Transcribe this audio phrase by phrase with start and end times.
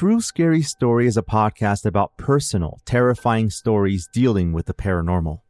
[0.00, 5.42] True Scary Story is a podcast about personal, terrifying stories dealing with the paranormal.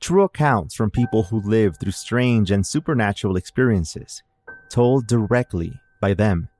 [0.00, 4.22] True accounts from people who live through strange and supernatural experiences,
[4.70, 6.50] told directly by them.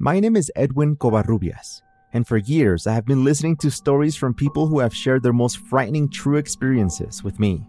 [0.00, 1.80] My name is Edwin Covarrubias,
[2.12, 5.32] and for years I have been listening to stories from people who have shared their
[5.32, 7.64] most frightening true experiences with me.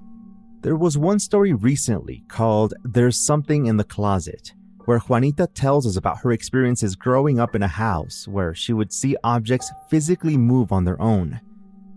[0.61, 4.51] There was one story recently called There's Something in the Closet
[4.85, 8.91] where Juanita tells us about her experiences growing up in a house where she would
[8.91, 11.39] see objects physically move on their own,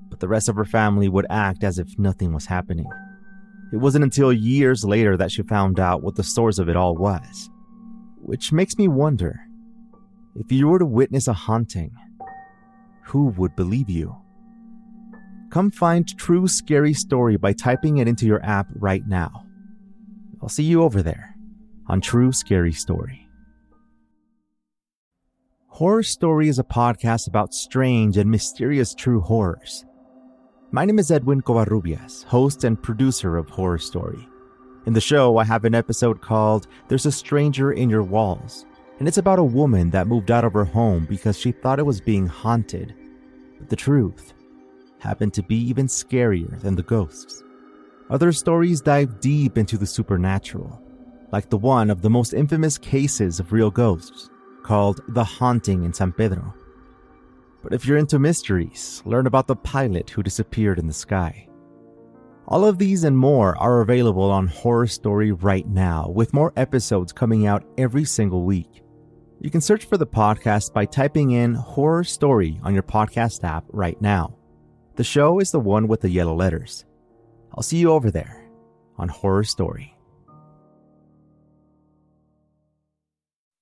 [0.09, 2.89] but the rest of her family would act as if nothing was happening.
[3.73, 6.95] It wasn't until years later that she found out what the source of it all
[6.95, 7.51] was.
[8.23, 9.41] Which makes me wonder
[10.37, 11.91] if you were to witness a haunting,
[13.05, 14.17] who would believe you?
[15.51, 19.45] Come find True Scary Story by typing it into your app right now.
[20.43, 21.36] I'll see you over there
[21.89, 23.29] on True Scary Story.
[25.69, 29.85] Horror Story is a podcast about strange and mysterious true horrors.
[30.73, 34.27] My name is Edwin Covarrubias, host and producer of Horror Story.
[34.87, 38.67] In the show, I have an episode called There's a Stranger in Your Walls,
[38.99, 41.87] and it's about a woman that moved out of her home because she thought it
[41.87, 42.95] was being haunted.
[43.59, 44.33] But the truth
[44.99, 47.45] happened to be even scarier than the ghosts.
[48.11, 50.81] Other stories dive deep into the supernatural,
[51.33, 54.31] like the one of the most infamous cases of real ghosts,
[54.63, 56.55] called The Haunting in San Pedro.
[57.63, 61.49] But if you're into mysteries, learn about the pilot who disappeared in the sky.
[62.49, 67.13] All of these and more are available on Horror Story right now, with more episodes
[67.13, 68.85] coming out every single week.
[69.41, 73.65] You can search for the podcast by typing in Horror Story on your podcast app
[73.71, 74.37] right now.
[74.95, 76.85] The show is the one with the yellow letters.
[77.53, 78.49] I'll see you over there
[78.97, 79.96] on Horror Story.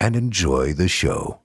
[0.00, 1.40] and enjoy the show.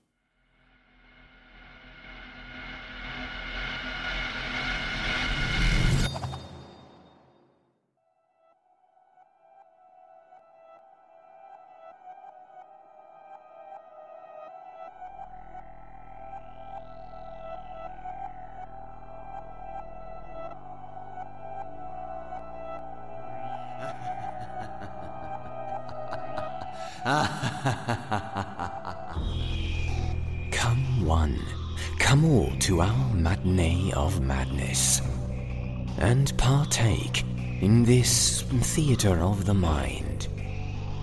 [39.02, 40.28] Theater of the mind.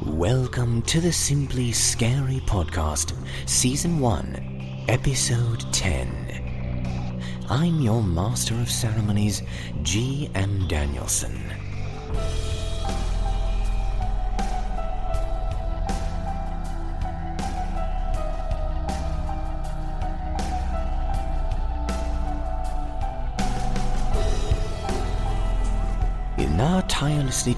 [0.05, 3.13] Welcome to the Simply Scary Podcast,
[3.45, 7.43] Season 1, Episode 10.
[7.49, 9.41] I'm your Master of Ceremonies,
[9.83, 10.31] G.
[10.33, 10.65] M.
[10.69, 11.68] Danielson.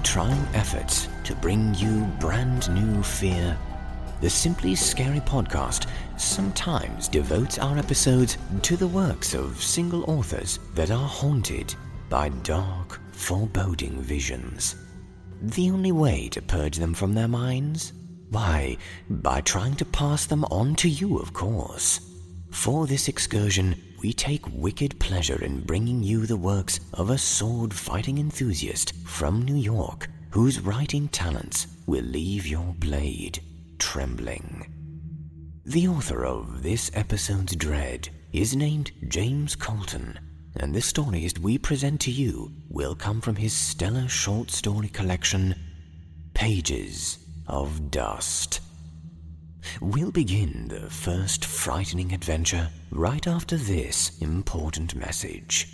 [0.02, 3.56] Trying efforts to bring you brand new fear,
[4.20, 5.88] the Simply Scary podcast
[6.18, 11.74] sometimes devotes our episodes to the works of single authors that are haunted
[12.10, 14.76] by dark, foreboding visions.
[15.40, 17.94] The only way to purge them from their minds?
[18.28, 18.76] Why,
[19.08, 22.00] by trying to pass them on to you, of course.
[22.50, 27.72] For this excursion, we take wicked pleasure in bringing you the works of a sword
[27.72, 33.40] fighting enthusiast from New York whose writing talents will leave your blade
[33.78, 34.66] trembling.
[35.64, 40.18] The author of this episode's dread is named James Colton,
[40.56, 45.54] and the stories we present to you will come from his stellar short story collection,
[46.34, 48.61] Pages of Dust.
[49.80, 55.68] We'll begin the first frightening adventure right after this important message.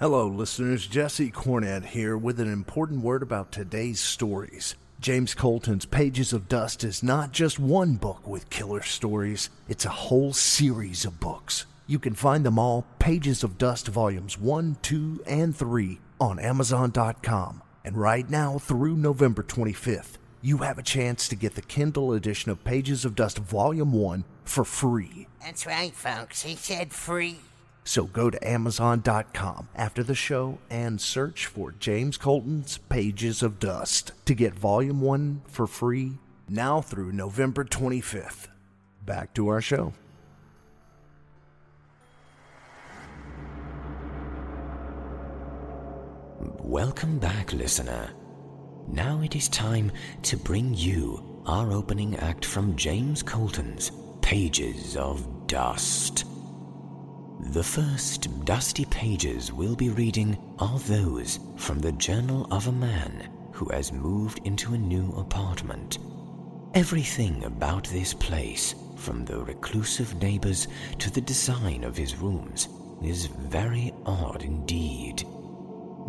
[0.00, 0.88] Hello, listeners.
[0.88, 4.74] Jesse Cornett here with an important word about today's stories.
[4.98, 9.90] James Colton's Pages of Dust is not just one book with killer stories, it's a
[9.90, 11.66] whole series of books.
[11.86, 17.62] You can find them all, Pages of Dust Volumes 1, 2, and 3, on Amazon.com.
[17.84, 22.50] And right now, through November 25th, you have a chance to get the Kindle edition
[22.50, 25.28] of Pages of Dust Volume 1 for free.
[25.40, 26.42] That's right, folks.
[26.42, 27.38] He said free.
[27.84, 34.12] So go to Amazon.com after the show and search for James Colton's Pages of Dust
[34.24, 36.12] to get Volume 1 for free
[36.48, 38.46] now through November 25th.
[39.04, 39.94] Back to our show.
[46.44, 48.10] Welcome back, listener.
[48.88, 49.92] Now it is time
[50.22, 53.92] to bring you our opening act from James Colton's
[54.22, 56.24] Pages of Dust.
[57.52, 63.30] The first dusty pages we'll be reading are those from the journal of a man
[63.52, 65.98] who has moved into a new apartment.
[66.74, 70.66] Everything about this place, from the reclusive neighbors
[70.98, 72.68] to the design of his rooms,
[73.00, 75.24] is very odd indeed.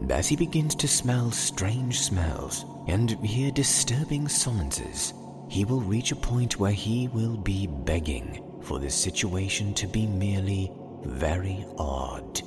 [0.10, 5.13] As he begins to smell strange smells and hear disturbing summonses,
[5.50, 10.06] he will reach a point where he will be begging for the situation to be
[10.07, 10.72] merely
[11.04, 12.42] very odd.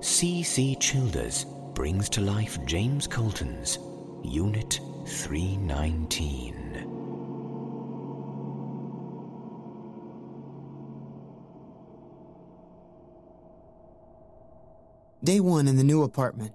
[0.00, 0.76] C.C.
[0.76, 3.78] Childers brings to life James Colton's
[4.24, 6.55] Unit 319.
[15.26, 16.52] Day one in the new apartment.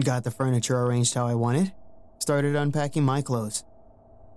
[0.00, 1.72] Got the furniture arranged how I wanted.
[2.18, 3.62] Started unpacking my clothes.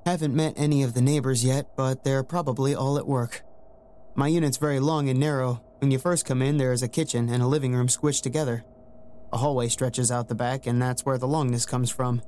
[0.06, 3.42] Haven't met any of the neighbors yet, but they're probably all at work.
[4.14, 5.64] My unit's very long and narrow.
[5.80, 8.64] When you first come in, there is a kitchen and a living room squished together.
[9.34, 12.22] A hallway stretches out the back, and that's where the longness comes from.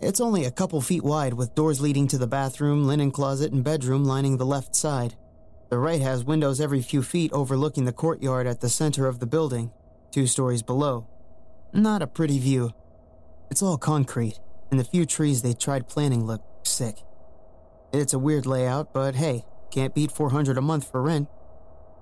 [0.00, 3.62] It's only a couple feet wide, with doors leading to the bathroom, linen closet, and
[3.62, 5.14] bedroom lining the left side.
[5.68, 9.26] The right has windows every few feet overlooking the courtyard at the center of the
[9.26, 9.72] building,
[10.12, 11.08] two stories below.
[11.72, 12.72] Not a pretty view.
[13.50, 14.38] It's all concrete,
[14.70, 17.02] and the few trees they tried planting look sick.
[17.92, 21.28] It's a weird layout, but hey, can't beat 400 a month for rent.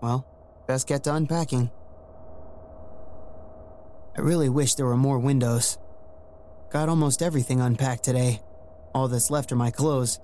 [0.01, 0.27] Well,
[0.67, 1.71] best get to unpacking.
[4.17, 5.79] I really wish there were more windows.
[6.71, 8.41] Got almost everything unpacked today.
[8.95, 10.21] All that's left are my clothes.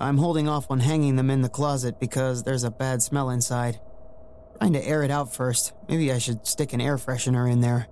[0.00, 3.80] I'm holding off on hanging them in the closet because there's a bad smell inside.
[4.58, 5.72] Trying to air it out first.
[5.88, 7.86] Maybe I should stick an air freshener in there.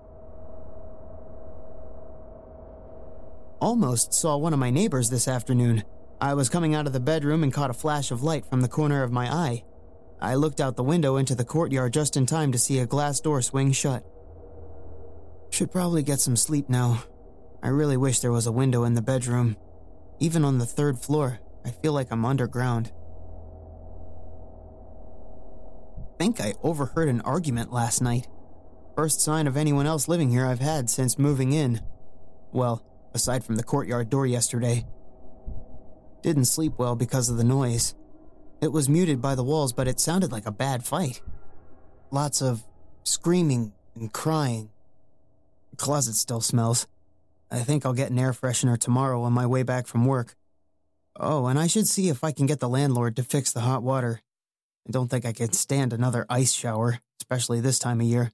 [3.61, 5.85] Almost saw one of my neighbors this afternoon.
[6.21, 8.69] I was coming out of the bedroom and caught a flash of light from the
[8.69, 9.65] corner of my eye.
[10.21, 13.21] I looked out the window into the courtyard just in time to see a glass
[13.21, 14.05] door swing shut.
[15.51, 17.05] Should probably get some sleep now.
[17.63, 19.57] I really wish there was a window in the bedroom.
[20.19, 22.93] Even on the third floor, I feel like I'm underground.
[26.19, 28.27] Think I overheard an argument last night.
[28.97, 31.81] First sign of anyone else living here I've had since moving in.
[32.53, 32.83] Well,
[33.13, 34.87] aside from the courtyard door yesterday.
[36.23, 37.95] Didn't sleep well because of the noise.
[38.63, 41.21] It was muted by the walls, but it sounded like a bad fight.
[42.11, 42.65] Lots of
[43.05, 44.71] screaming and crying.
[45.71, 46.87] The closet still smells.
[47.51, 50.35] I think I'll get an air freshener tomorrow on my way back from work.
[51.19, 53.83] Oh, and I should see if I can get the landlord to fix the hot
[53.83, 54.21] water.
[54.87, 58.33] I don't think I can stand another ice shower, especially this time of year.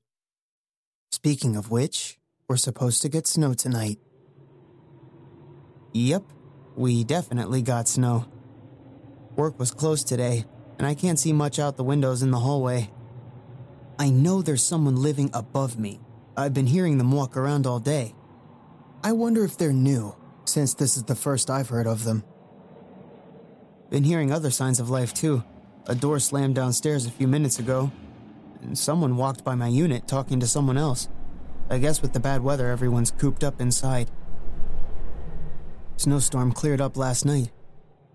[1.11, 3.99] Speaking of which, we're supposed to get snow tonight.
[5.95, 6.25] Yep,
[6.77, 8.27] we definitely got snow.
[9.35, 10.45] Work was closed today,
[10.79, 12.91] and I can't see much out the windows in the hallway.
[13.99, 16.01] I know there's someone living above me.
[16.37, 18.15] I've been hearing them walk around all day.
[19.03, 22.25] I wonder if they're new, since this is the first I've heard of them.
[23.91, 25.45] Been hearing other signs of life too.
[25.87, 27.91] A door slammed downstairs a few minutes ago,
[28.63, 31.09] and someone walked by my unit talking to someone else.
[31.69, 34.11] I guess with the bad weather, everyone's cooped up inside.
[35.97, 37.51] Snowstorm cleared up last night.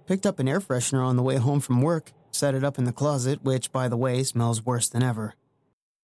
[0.05, 2.85] Picked up an air freshener on the way home from work, set it up in
[2.85, 5.33] the closet, which, by the way, smells worse than ever.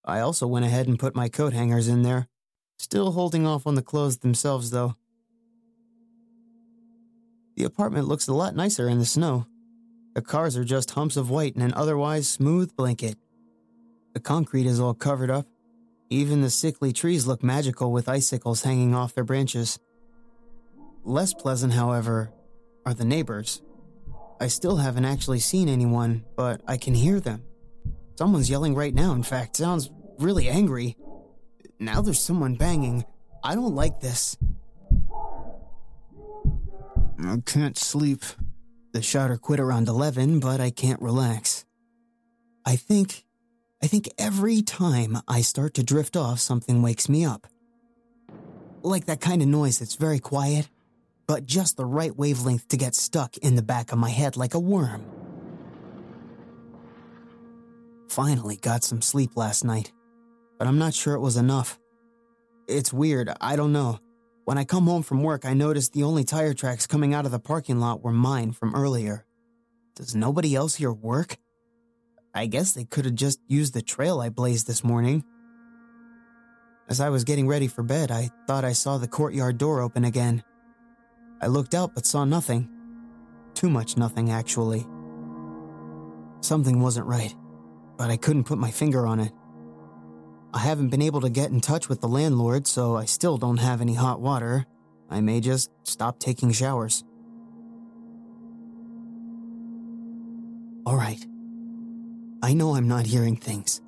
[0.04, 2.28] I also went ahead and put my coat hangers in there.
[2.78, 4.96] Still holding off on the clothes themselves, though.
[7.56, 9.46] The apartment looks a lot nicer in the snow.
[10.14, 13.18] The cars are just humps of white in an otherwise smooth blanket.
[14.14, 15.48] The concrete is all covered up.
[16.10, 19.80] Even the sickly trees look magical with icicles hanging off their branches.
[21.04, 22.32] Less pleasant, however,
[22.86, 23.64] are the neighbors.
[24.40, 27.44] I still haven't actually seen anyone, but I can hear them.
[28.16, 29.90] Someone's yelling right now, in fact, sounds
[30.20, 30.96] really angry.
[31.80, 33.06] Now there's someone banging.
[33.44, 34.38] I don't like this.
[37.20, 38.24] I can't sleep.
[38.94, 41.66] The shouter quit around 11, but I can't relax.
[42.66, 43.26] I think.
[43.82, 47.48] I think every time I start to drift off, something wakes me up.
[48.82, 50.70] Like that kind of noise that's very quiet,
[51.28, 54.54] but just the right wavelength to get stuck in the back of my head like
[54.54, 55.04] a worm.
[58.10, 59.92] Finally got some sleep last night,
[60.60, 61.80] but I'm not sure it was enough.
[62.68, 64.00] It's weird, I don't know.
[64.46, 67.32] When I come home from work, I noticed the only tire tracks coming out of
[67.32, 69.26] the parking lot were mine from earlier.
[69.96, 71.38] Does nobody else here work?
[72.34, 75.24] I guess they could have just used the trail I blazed this morning.
[76.90, 80.04] As I was getting ready for bed, I thought I saw the courtyard door open
[80.04, 80.44] again.
[81.42, 82.70] I looked out but saw nothing.
[83.54, 84.86] Too much nothing, actually.
[86.42, 87.34] Something wasn't right,
[87.98, 89.32] but I couldn't put my finger on it.
[90.54, 93.58] I haven't been able to get in touch with the landlord, so I still don't
[93.58, 94.68] have any hot water.
[95.10, 97.04] I may just stop taking showers.
[100.86, 101.26] All right.
[102.44, 103.82] I know I'm not hearing things.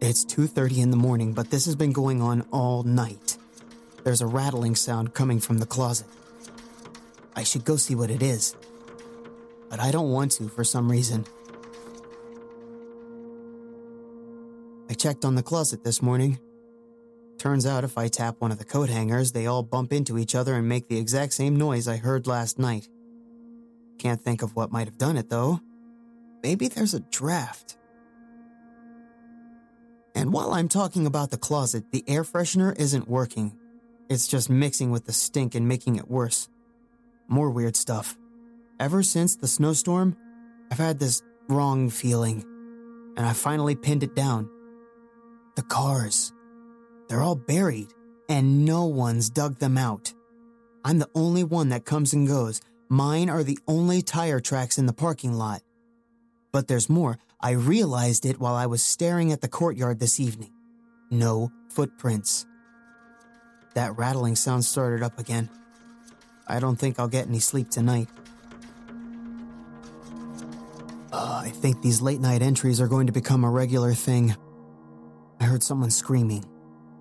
[0.00, 3.36] It's 2:30 in the morning, but this has been going on all night.
[4.02, 6.08] There's a rattling sound coming from the closet.
[7.36, 8.56] I should go see what it is.
[9.68, 11.26] But I don't want to for some reason.
[14.90, 16.40] I checked on the closet this morning.
[17.38, 20.34] Turns out if I tap one of the coat hangers, they all bump into each
[20.34, 22.88] other and make the exact same noise I heard last night.
[24.00, 25.60] Can't think of what might have done it though.
[26.42, 27.78] Maybe there's a draft.
[30.16, 33.56] And while I'm talking about the closet, the air freshener isn't working.
[34.08, 36.48] It's just mixing with the stink and making it worse.
[37.28, 38.18] More weird stuff.
[38.80, 40.16] Ever since the snowstorm,
[40.72, 42.42] I've had this wrong feeling,
[43.16, 44.50] and I finally pinned it down.
[45.56, 46.32] The cars.
[47.08, 47.88] They're all buried,
[48.28, 50.14] and no one's dug them out.
[50.84, 52.60] I'm the only one that comes and goes.
[52.88, 55.62] Mine are the only tire tracks in the parking lot.
[56.52, 57.18] But there's more.
[57.40, 60.52] I realized it while I was staring at the courtyard this evening.
[61.10, 62.46] No footprints.
[63.74, 65.48] That rattling sound started up again.
[66.46, 68.08] I don't think I'll get any sleep tonight.
[71.12, 74.34] Uh, I think these late night entries are going to become a regular thing.
[75.50, 76.44] Heard someone screaming.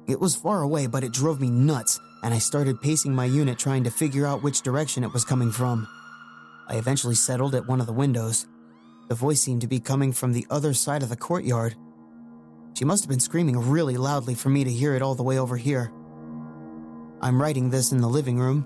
[0.08, 3.60] It was far away, but it drove me nuts, and I started pacing my unit
[3.60, 5.88] trying to figure out which direction it was coming from.
[6.68, 8.48] I eventually settled at one of the windows.
[9.08, 11.76] The voice seemed to be coming from the other side of the courtyard.
[12.76, 15.38] She must have been screaming really loudly for me to hear it all the way
[15.38, 15.92] over here.
[17.22, 18.66] I'm writing this in the living room.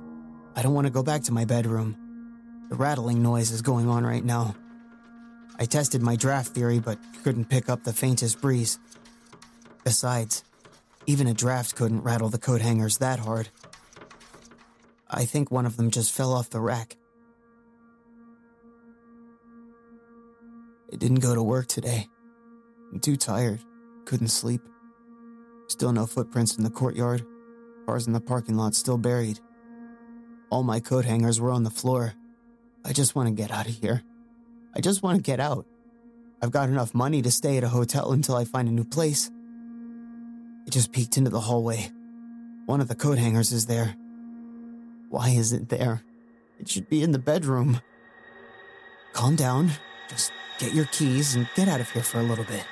[0.56, 1.98] I don't want to go back to my bedroom.
[2.70, 4.56] The rattling noise is going on right now.
[5.60, 8.80] I tested my draft theory, but couldn't pick up the faintest breeze.
[9.84, 10.44] Besides,
[11.06, 13.50] even a draft couldn't rattle the coat hangers that hard.
[15.10, 16.96] I think one of them just fell off the rack.
[20.92, 22.08] I didn't go to work today.
[22.92, 23.62] I'm too tired.
[24.06, 24.62] Couldn't sleep.
[25.68, 27.25] Still no footprints in the courtyard.
[27.86, 29.40] Cars in the parking lot still buried.
[30.50, 32.13] All my coat hangers were on the floor.
[32.86, 34.04] I just want to get out of here.
[34.75, 35.66] I just want to get out.
[36.42, 39.32] I've got enough money to stay at a hotel until I find a new place.
[40.65, 41.91] I just peeked into the hallway.
[42.65, 43.96] One of the coat hangers is there.
[45.10, 46.01] Why is it there?
[46.60, 47.82] It should be in the bedroom.
[49.12, 49.72] Calm down.
[50.10, 52.65] Just get your keys and get out of here for a little bit.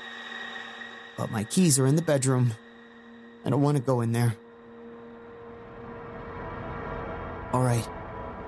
[1.17, 2.53] But my keys are in the bedroom.
[3.45, 4.35] I don't want to go in there.
[7.53, 7.87] All right.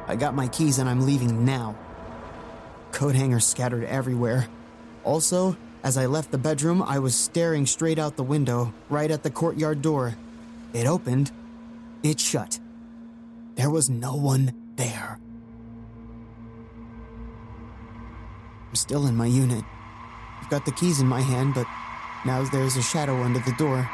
[0.08, 1.76] I got my keys and I'm leaving now.
[2.92, 4.48] Coat hangers scattered everywhere.
[5.04, 9.24] Also, as I left the bedroom, I was staring straight out the window, right at
[9.24, 10.16] the courtyard door.
[10.74, 11.32] It opened.
[12.04, 12.60] It shut.
[13.56, 15.20] There was no one there.
[18.70, 19.64] I'm still in my unit.
[20.42, 21.68] I've got the keys in my hand, but
[22.26, 23.90] now there's a shadow under the door.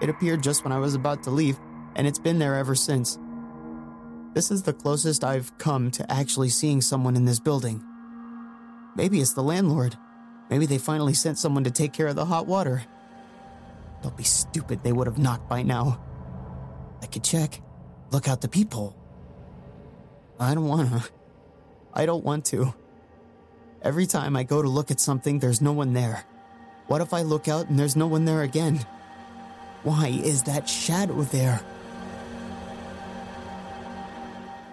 [0.00, 1.58] It appeared just when I was about to leave,
[1.96, 3.18] and it's been there ever since.
[4.32, 7.82] This is the closest I've come to actually seeing someone in this building.
[8.94, 9.98] Maybe it's the landlord.
[10.50, 12.82] Maybe they finally sent someone to take care of the hot water.
[14.02, 16.02] They'll be stupid they would have knocked by now.
[17.02, 17.62] I could check.
[18.10, 18.96] Look out the peephole.
[20.38, 21.04] I don't wanna.
[21.94, 22.74] I don't want to.
[23.82, 26.24] Every time I go to look at something, there's no one there.
[26.88, 28.84] What if I look out and there's no one there again?
[29.84, 31.60] Why is that shadow there?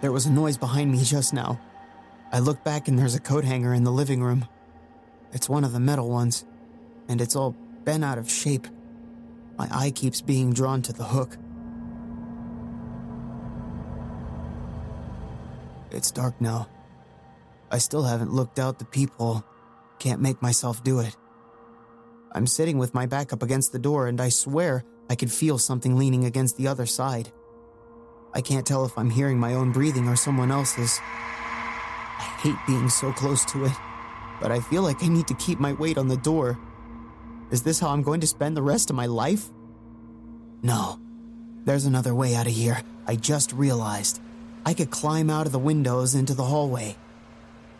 [0.01, 1.60] There was a noise behind me just now.
[2.31, 4.48] I look back and there's a coat hanger in the living room.
[5.34, 6.46] It's one of the metal ones,
[7.07, 8.67] and it's all bent out of shape.
[9.57, 11.38] My eye keeps being drawn to the hook.
[15.91, 16.67] It's dark now.
[17.72, 19.43] I still haven't looked out the peephole.
[20.00, 21.15] Can't make myself do it.
[22.31, 25.57] I'm sitting with my back up against the door, and I swear I can feel
[25.57, 27.31] something leaning against the other side.
[28.34, 31.00] I can't tell if I'm hearing my own breathing or someone else's.
[32.19, 33.72] I hate being so close to it,
[34.41, 36.58] but I feel like I need to keep my weight on the door.
[37.51, 39.50] Is this how I'm going to spend the rest of my life?
[40.62, 41.00] No.
[41.65, 42.82] There's another way out of here.
[43.06, 44.22] I just realized.
[44.65, 46.96] I could climb out of the windows into the hallway.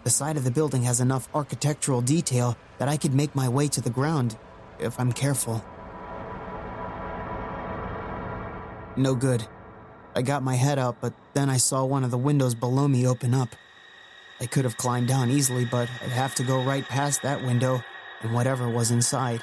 [0.04, 3.68] The side of the building has enough architectural detail that I could make my way
[3.68, 4.38] to the ground
[4.80, 5.64] if I'm careful.
[8.96, 9.46] No good.
[10.16, 13.06] I got my head up, but then I saw one of the windows below me
[13.06, 13.50] open up.
[14.40, 17.84] I could have climbed down easily, but I'd have to go right past that window
[18.22, 19.42] and whatever was inside.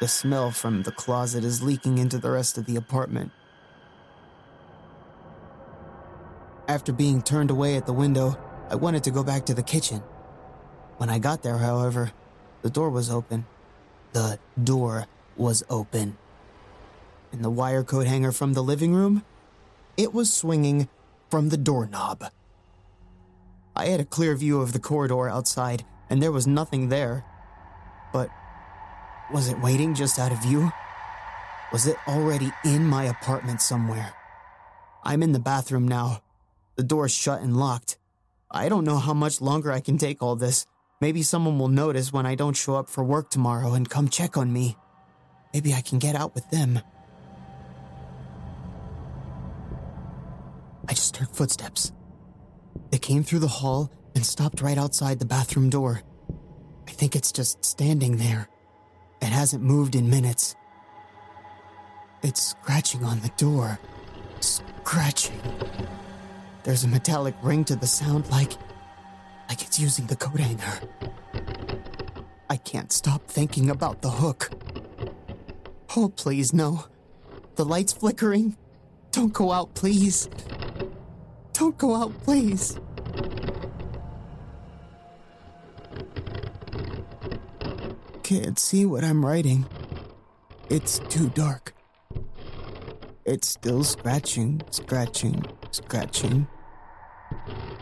[0.00, 3.32] The smell from the closet is leaking into the rest of the apartment.
[6.66, 8.38] After being turned away at the window,
[8.70, 10.02] I wanted to go back to the kitchen.
[10.96, 12.12] When I got there, however,
[12.62, 13.46] the door was open.
[14.12, 16.16] The door was open.
[17.32, 19.24] And the wire coat hanger from the living room?
[19.96, 20.88] It was swinging
[21.28, 22.30] from the doorknob.
[23.80, 27.24] I had a clear view of the corridor outside, and there was nothing there.
[28.12, 28.28] But
[29.32, 30.70] was it waiting just out of view?
[31.72, 34.12] Was it already in my apartment somewhere?
[35.02, 36.22] I'm in the bathroom now.
[36.76, 37.96] The door's shut and locked.
[38.50, 40.66] I don't know how much longer I can take all this.
[41.00, 44.36] Maybe someone will notice when I don't show up for work tomorrow and come check
[44.36, 44.76] on me.
[45.54, 46.80] Maybe I can get out with them.
[50.86, 51.92] I just heard footsteps.
[52.90, 56.02] They came through the hall and stopped right outside the bathroom door.
[56.88, 58.48] I think it's just standing there.
[59.22, 60.56] It hasn't moved in minutes.
[62.22, 63.78] It's scratching on the door.
[64.40, 65.40] Scratching.
[66.64, 68.52] There's a metallic ring to the sound like
[69.48, 70.88] like it's using the coat hanger.
[72.48, 74.50] I can't stop thinking about the hook.
[75.96, 76.84] Oh, please, no.
[77.56, 78.56] The light's flickering.
[79.10, 80.28] Don't go out, please.
[81.60, 82.80] Don't go out, please.
[88.22, 89.66] Can't see what I'm writing.
[90.70, 91.74] It's too dark.
[93.26, 96.48] It's still scratching, scratching, scratching.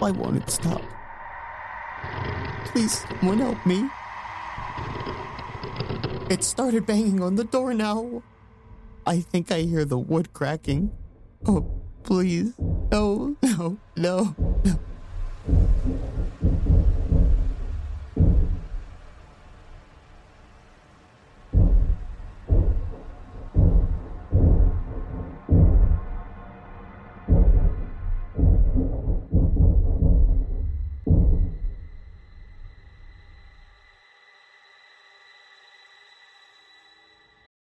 [0.00, 0.82] Why won't it stop?
[2.64, 3.88] Please, someone help me.
[6.28, 8.24] It started banging on the door now.
[9.06, 10.90] I think I hear the wood cracking.
[11.46, 11.77] Oh,
[12.08, 12.54] please.
[12.90, 14.78] No, no, no, no.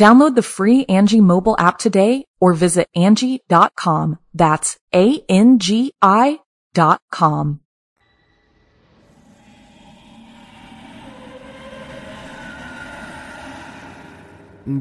[0.00, 4.18] Download the free Angi mobile app today or visit Angi.com.
[4.32, 6.38] That's A-N-G-I
[6.72, 7.60] dot com.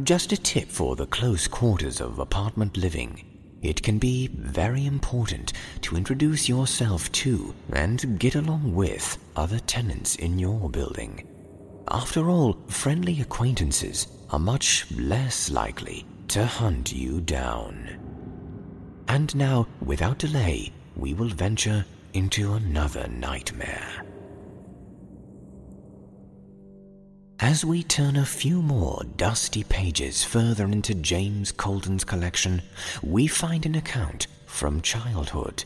[0.04, 3.26] Just a tip for the close quarters of apartment living.
[3.62, 5.52] It can be very important
[5.82, 11.39] to introduce yourself to and get along with other tenants in your building.
[11.92, 17.98] After all, friendly acquaintances are much less likely to hunt you down.
[19.08, 24.06] And now, without delay, we will venture into another nightmare.
[27.40, 32.62] As we turn a few more dusty pages further into James Colton's collection,
[33.02, 35.64] we find an account from childhood.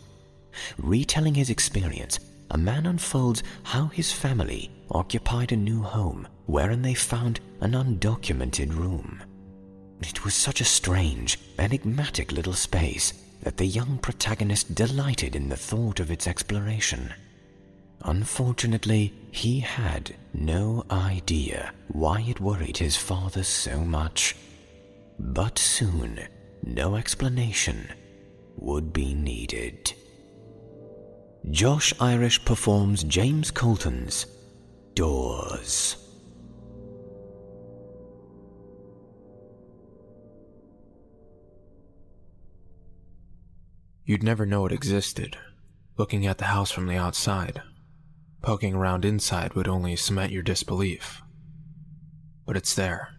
[0.78, 2.20] Retelling his experience,
[2.54, 8.76] a man unfolds how his family occupied a new home wherein they found an undocumented
[8.78, 9.22] room.
[10.02, 15.58] It was such a strange, enigmatic little space that the young protagonist delighted in the
[15.58, 17.12] thought of its exploration.
[18.04, 24.36] Unfortunately, he had no idea why it worried his father so much.
[25.18, 26.20] But soon,
[26.62, 27.90] no explanation
[28.58, 29.94] would be needed.
[31.52, 34.26] Josh Irish performs James Colton's
[34.96, 35.98] Doors.
[44.06, 45.38] You'd never know it existed,
[45.98, 47.62] looking at the house from the outside.
[48.42, 51.22] Poking around inside would only cement your disbelief.
[52.46, 53.10] But it's there.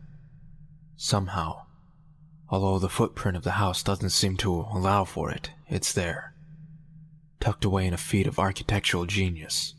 [0.96, 1.66] Somehow.
[2.48, 6.33] Although the footprint of the house doesn't seem to allow for it, it's there.
[7.40, 9.74] Tucked away in a feat of architectural genius.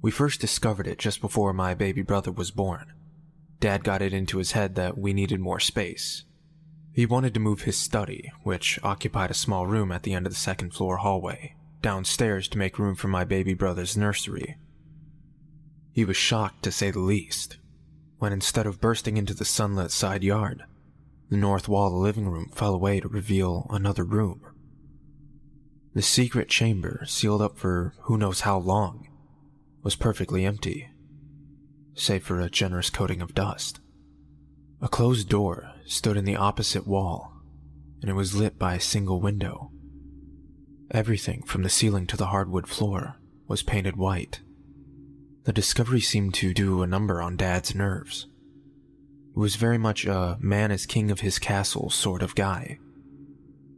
[0.00, 2.92] We first discovered it just before my baby brother was born.
[3.60, 6.24] Dad got it into his head that we needed more space.
[6.92, 10.32] He wanted to move his study, which occupied a small room at the end of
[10.32, 14.56] the second floor hallway, downstairs to make room for my baby brother's nursery.
[15.92, 17.58] He was shocked, to say the least,
[18.18, 20.64] when instead of bursting into the sunlit side yard,
[21.28, 24.40] the north wall of the living room fell away to reveal another room.
[25.98, 29.08] The secret chamber, sealed up for who knows how long,
[29.82, 30.90] was perfectly empty,
[31.96, 33.80] save for a generous coating of dust.
[34.80, 37.32] A closed door stood in the opposite wall,
[38.00, 39.72] and it was lit by a single window.
[40.92, 43.16] Everything from the ceiling to the hardwood floor
[43.48, 44.40] was painted white.
[45.46, 48.28] The discovery seemed to do a number on Dad's nerves.
[49.34, 52.78] He was very much a man is king of his castle sort of guy,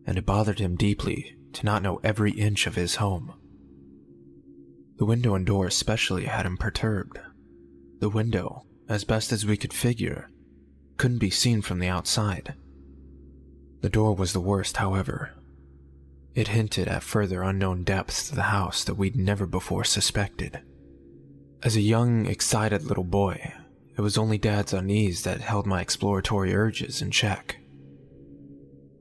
[0.06, 3.34] and it bothered him deeply to not know every inch of his home.
[4.98, 7.18] The window and door especially had him perturbed.
[8.00, 10.28] The window, as best as we could figure,
[10.96, 12.54] couldn't be seen from the outside.
[13.80, 15.32] The door was the worst, however,
[16.34, 20.60] it hinted at further unknown depths to the house that we'd never before suspected.
[21.62, 23.52] As a young, excited little boy,
[23.96, 27.58] it was only Dad's unease that held my exploratory urges in check.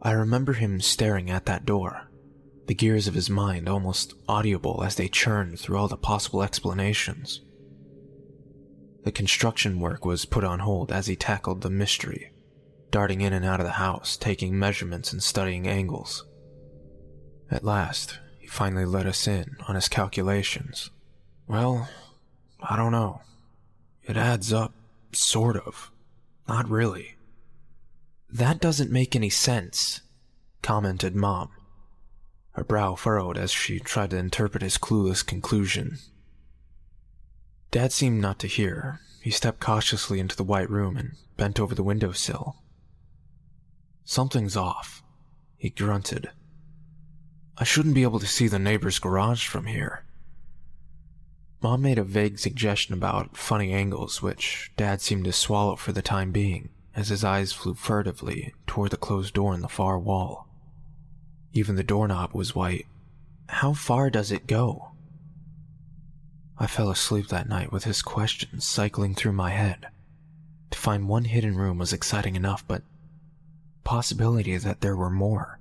[0.02, 2.09] I remember him staring at that door,
[2.70, 7.42] the gears of his mind almost audible as they churned through all the possible explanations.
[9.04, 12.32] The construction work was put on hold as he tackled the mystery,
[12.92, 16.28] darting in and out of the house, taking measurements and studying angles.
[17.50, 20.92] At last, he finally let us in on his calculations.
[21.48, 21.90] Well,
[22.62, 23.22] I don't know.
[24.04, 24.76] It adds up,
[25.12, 25.90] sort of.
[26.48, 27.16] Not really.
[28.32, 30.02] That doesn't make any sense,
[30.62, 31.50] commented Mom.
[32.54, 36.00] Her brow furrowed as she tried to interpret his clueless conclusion.
[37.72, 39.00] Dad seemed not to hear.
[39.22, 42.64] He stepped cautiously into the white room and bent over the windowsill.
[44.04, 45.04] Something's off,
[45.56, 46.32] he grunted.
[47.58, 50.06] I shouldn't be able to see the neighbor's garage from here.
[51.62, 56.02] Mom made a vague suggestion about funny angles, which Dad seemed to swallow for the
[56.02, 60.49] time being, as his eyes flew furtively toward the closed door in the far wall.
[61.54, 62.86] Even the doorknob was white.
[63.48, 64.92] How far does it go?
[66.58, 69.88] I fell asleep that night with his questions cycling through my head.
[70.72, 72.84] To find one hidden room was exciting enough, but
[73.84, 75.60] possibility that there were more.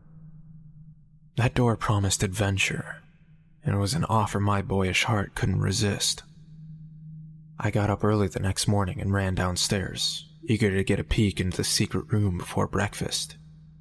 [1.37, 2.97] That door promised adventure,
[3.65, 6.25] and it was an offer my boyish heart couldn't resist.
[7.59, 11.41] I got up early the next morning and ran downstairs, eager to get a peek
[11.41, 13.37] into the secret room before breakfast,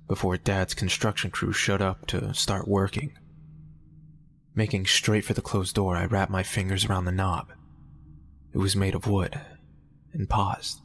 [0.07, 3.17] before Dad's construction crew showed up to start working.
[4.55, 7.51] Making straight for the closed door, I wrapped my fingers around the knob.
[8.53, 9.39] It was made of wood,
[10.13, 10.81] and paused.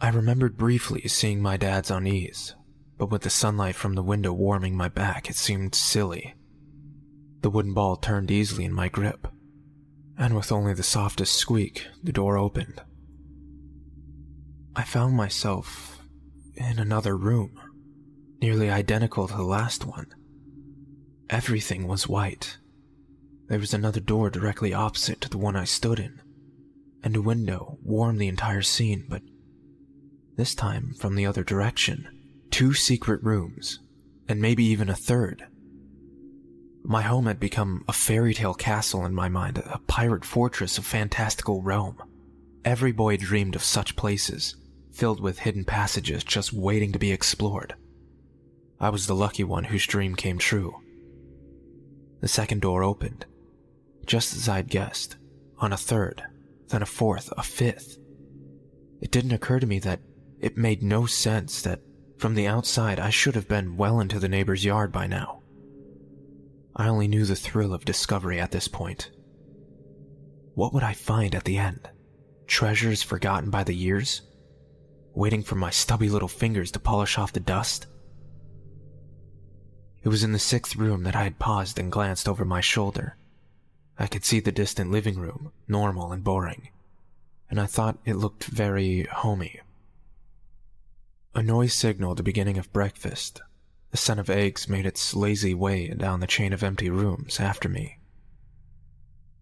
[0.00, 2.54] I remembered briefly seeing my dad's unease,
[2.98, 6.34] but with the sunlight from the window warming my back, it seemed silly.
[7.42, 9.28] The wooden ball turned easily in my grip,
[10.18, 12.82] and with only the softest squeak, the door opened.
[14.74, 16.02] I found myself
[16.56, 17.60] in another room,
[18.44, 20.06] nearly identical to the last one.
[21.30, 22.58] Everything was white.
[23.48, 26.20] There was another door directly opposite to the one I stood in,
[27.02, 29.22] and a window warmed the entire scene, but
[30.36, 32.06] this time from the other direction
[32.50, 33.80] two secret rooms,
[34.28, 35.46] and maybe even a third.
[36.82, 40.84] My home had become a fairy tale castle in my mind, a pirate fortress of
[40.84, 41.96] fantastical realm.
[42.62, 44.54] Every boy dreamed of such places,
[44.92, 47.74] filled with hidden passages just waiting to be explored.
[48.80, 50.74] I was the lucky one whose dream came true.
[52.20, 53.26] The second door opened,
[54.06, 55.16] just as I'd guessed,
[55.58, 56.22] on a third,
[56.68, 57.98] then a fourth, a fifth.
[59.00, 60.00] It didn't occur to me that
[60.40, 61.80] it made no sense that
[62.18, 65.42] from the outside, I should have been well into the neighbor's yard by now.
[66.76, 69.10] I only knew the thrill of discovery at this point.
[70.54, 71.88] What would I find at the end?
[72.46, 74.22] Treasures forgotten by the years?
[75.14, 77.86] Waiting for my stubby little fingers to polish off the dust?
[80.04, 83.16] It was in the sixth room that I had paused and glanced over my shoulder.
[83.98, 86.68] I could see the distant living room, normal and boring,
[87.48, 89.60] and I thought it looked very homey.
[91.34, 93.40] A noise signaled the beginning of breakfast.
[93.92, 97.70] The scent of eggs made its lazy way down the chain of empty rooms after
[97.70, 97.98] me.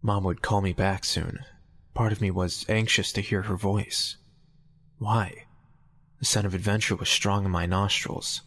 [0.01, 1.41] Mom would call me back soon.
[1.93, 4.17] Part of me was anxious to hear her voice.
[4.99, 5.47] Why?
[6.21, 8.43] The scent of adventure was strong in my nostrils,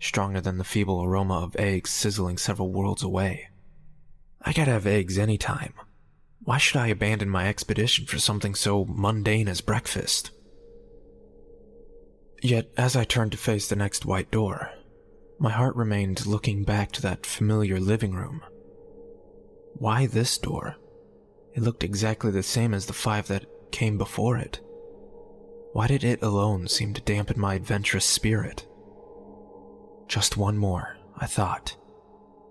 [0.00, 3.48] stronger than the feeble aroma of eggs sizzling several worlds away.
[4.42, 5.74] I gotta have eggs any time.
[6.44, 10.30] Why should I abandon my expedition for something so mundane as breakfast?
[12.40, 14.70] Yet, as I turned to face the next white door,
[15.40, 18.42] my heart remained looking back to that familiar living room.
[19.74, 20.76] Why this door?
[21.54, 24.60] It looked exactly the same as the five that came before it.
[25.72, 28.66] Why did it alone seem to dampen my adventurous spirit?
[30.08, 31.76] Just one more, I thought.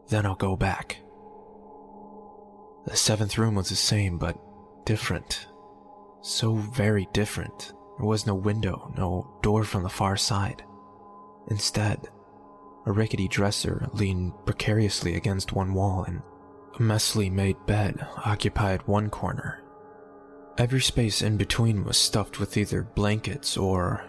[0.09, 0.97] Then I'll go back.
[2.85, 4.37] The seventh room was the same, but
[4.85, 5.47] different.
[6.21, 7.73] So very different.
[7.97, 10.63] There was no window, no door from the far side.
[11.49, 12.07] Instead,
[12.85, 16.21] a rickety dresser leaned precariously against one wall, and
[16.75, 19.63] a messily made bed occupied one corner.
[20.59, 24.03] Every space in between was stuffed with either blankets or,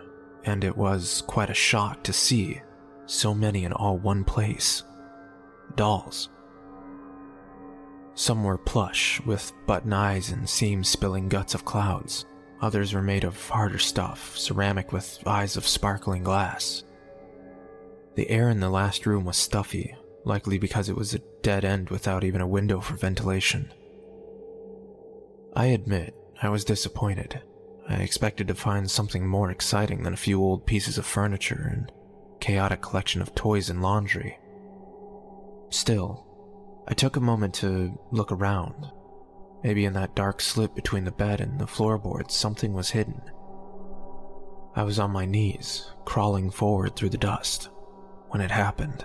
[0.45, 2.61] and it was quite a shock to see
[3.09, 4.85] so many in all one place,
[5.75, 6.29] dolls.
[8.15, 12.27] Some were plush, with button eyes and seams spilling guts of clouds.
[12.61, 16.83] Others were made of harder stuff, ceramic with eyes of sparkling glass.
[18.17, 19.95] The air in the last room was stuffy,
[20.25, 23.73] likely because it was a dead end without even a window for ventilation.
[25.55, 27.41] I admit, I was disappointed.
[27.89, 31.93] I expected to find something more exciting than a few old pieces of furniture and
[32.41, 34.39] chaotic collection of toys and laundry.
[35.71, 36.27] Still,
[36.87, 38.91] I took a moment to look around.
[39.63, 43.21] Maybe in that dark slit between the bed and the floorboards, something was hidden.
[44.75, 47.69] I was on my knees, crawling forward through the dust,
[48.29, 49.05] when it happened.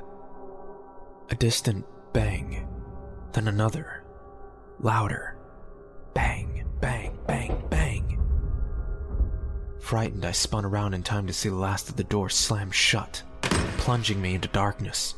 [1.30, 2.68] A distant bang,
[3.32, 4.04] then another,
[4.80, 5.38] louder.
[6.14, 7.73] Bang, bang, bang, bang.
[9.84, 13.22] Frightened, I spun around in time to see the last of the door slam shut,
[13.42, 15.16] plunging me into darkness.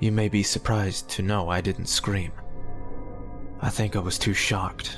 [0.00, 2.32] You may be surprised to know I didn't scream.
[3.60, 4.96] I think I was too shocked.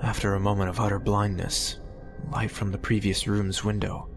[0.00, 1.80] After a moment of utter blindness,
[2.30, 4.08] light from the previous room's window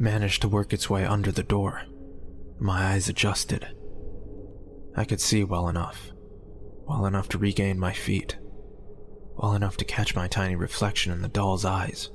[0.00, 1.82] managed to work its way under the door.
[2.58, 3.64] My eyes adjusted.
[4.96, 6.10] I could see well enough,
[6.84, 8.36] well enough to regain my feet,
[9.36, 12.10] well enough to catch my tiny reflection in the doll's eyes,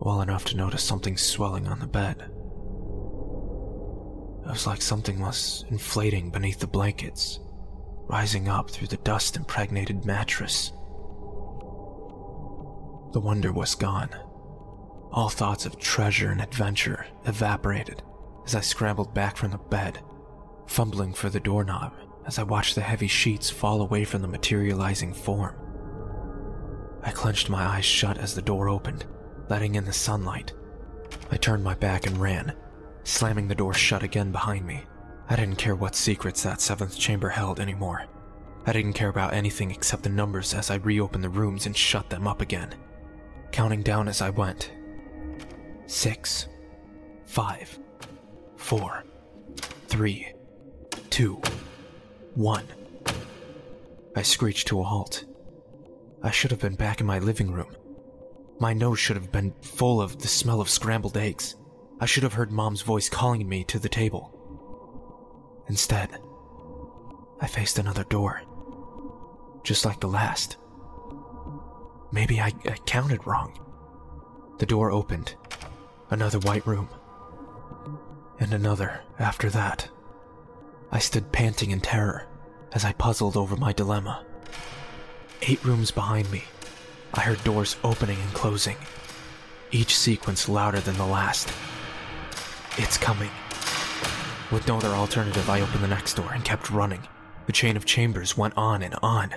[0.00, 2.16] well enough to notice something swelling on the bed.
[4.46, 7.40] It was like something was inflating beneath the blankets,
[8.08, 10.70] rising up through the dust impregnated mattress.
[13.12, 14.10] The wonder was gone.
[15.12, 18.02] All thoughts of treasure and adventure evaporated
[18.44, 20.00] as I scrambled back from the bed,
[20.66, 21.94] fumbling for the doorknob
[22.26, 25.54] as I watched the heavy sheets fall away from the materializing form.
[27.02, 29.06] I clenched my eyes shut as the door opened,
[29.48, 30.52] letting in the sunlight.
[31.30, 32.54] I turned my back and ran,
[33.04, 34.84] slamming the door shut again behind me.
[35.28, 38.06] I didn't care what secrets that seventh chamber held anymore.
[38.66, 42.08] I didn't care about anything except the numbers as I reopened the rooms and shut
[42.10, 42.74] them up again,
[43.52, 44.72] counting down as I went.
[45.86, 46.48] Six,
[47.26, 47.78] five,
[48.56, 49.04] four,
[49.88, 50.32] three,
[51.10, 51.40] two,
[52.34, 52.64] one.
[54.16, 55.24] I screeched to a halt.
[56.22, 57.74] I should have been back in my living room.
[58.58, 61.56] My nose should have been full of the smell of scrambled eggs.
[62.00, 64.30] I should have heard Mom's voice calling me to the table.
[65.68, 66.10] Instead,
[67.40, 68.42] I faced another door,
[69.64, 70.56] just like the last.
[72.12, 73.58] Maybe I, I counted wrong.
[74.58, 75.34] The door opened.
[76.10, 76.88] Another white room.
[78.38, 79.88] And another after that.
[80.92, 82.28] I stood panting in terror
[82.72, 84.24] as I puzzled over my dilemma.
[85.42, 86.44] Eight rooms behind me,
[87.14, 88.76] I heard doors opening and closing,
[89.70, 91.52] each sequence louder than the last.
[92.76, 93.30] It's coming.
[94.50, 97.06] With no other alternative, I opened the next door and kept running.
[97.46, 99.32] The chain of chambers went on and on.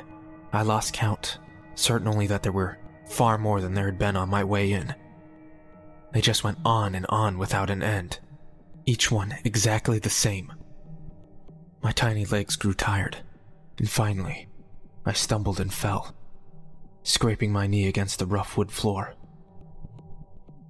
[0.52, 1.38] I lost count,
[1.76, 4.96] certain only that there were far more than there had been on my way in.
[6.14, 8.20] They just went on and on without an end,
[8.86, 10.52] each one exactly the same.
[11.84, 13.18] My tiny legs grew tired,
[13.78, 14.48] and finally,
[15.06, 16.16] I stumbled and fell,
[17.08, 19.16] scraping my knee against the rough wood floor.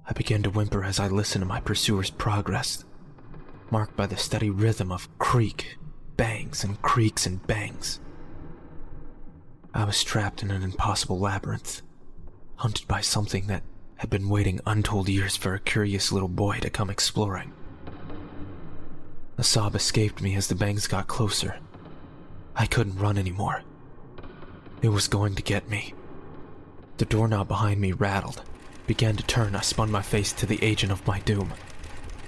[0.06, 2.84] I began to whimper as I listened to my pursuer's progress,
[3.72, 5.76] marked by the steady rhythm of creak,
[6.16, 7.98] bangs, and creaks and bangs.
[9.74, 11.82] I was trapped in an impossible labyrinth,
[12.54, 13.64] hunted by something that
[13.96, 17.52] had been waiting untold years for a curious little boy to come exploring.
[19.36, 21.58] A sob escaped me as the bangs got closer.
[22.54, 23.62] I couldn't run anymore.
[24.82, 25.94] It was going to get me.
[26.98, 28.42] The doorknob behind me rattled,
[28.86, 29.54] began to turn.
[29.54, 31.52] I spun my face to the agent of my doom.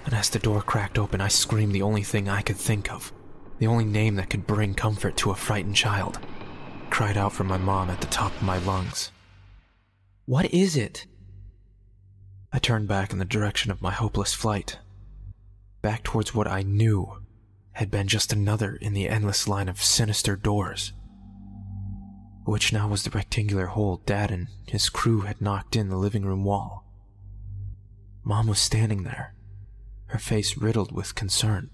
[0.04, 3.12] And as the door cracked open, I screamed the only thing I could think of,
[3.58, 6.18] the only name that could bring comfort to a frightened child.
[6.88, 9.12] cried out for my mom at the top of my lungs.
[10.26, 11.06] What is it?
[12.52, 14.78] I turned back in the direction of my hopeless flight,
[15.82, 17.22] back towards what I knew
[17.72, 20.92] had been just another in the endless line of sinister doors,
[22.50, 26.24] which now was the rectangular hole Dad and his crew had knocked in the living
[26.24, 26.84] room wall.
[28.24, 29.36] Mom was standing there,
[30.06, 31.70] her face riddled with concern.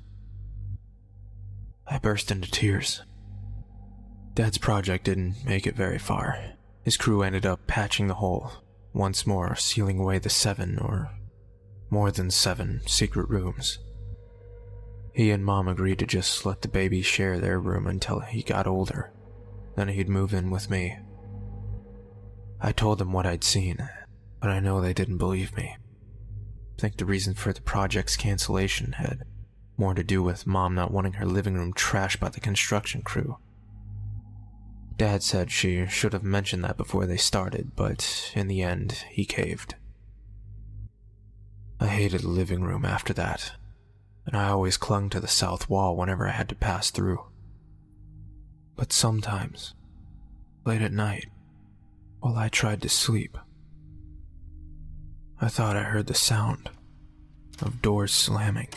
[1.87, 3.03] I burst into tears.
[4.35, 6.39] Dad's project didn't make it very far.
[6.83, 8.53] His crew ended up patching the hole,
[8.93, 11.11] once more sealing away the seven or
[11.89, 13.79] more than seven secret rooms.
[15.15, 18.67] He and Mom agreed to just let the baby share their room until he got
[18.67, 19.15] older.
[19.77, 20.99] Then he'd move in with me.
[22.61, 23.89] I told them what I'd seen,
[24.41, 25.77] but I know they didn't believe me.
[26.79, 29.25] I think the reason for the project's cancellation had
[29.77, 33.39] more to do with Mom not wanting her living room trashed by the construction crew.
[34.97, 39.27] Dad said she should have mentioned that before they started, but in the end, he
[39.27, 39.75] caved.
[41.79, 43.53] I hated the living room after that
[44.27, 47.25] and I always clung to the south wall whenever I had to pass through.
[48.77, 49.75] But sometimes,
[50.67, 51.31] late at night,
[52.21, 53.39] while I tried to sleep,
[55.41, 56.69] I thought I heard the sound
[57.63, 58.69] of doors slamming.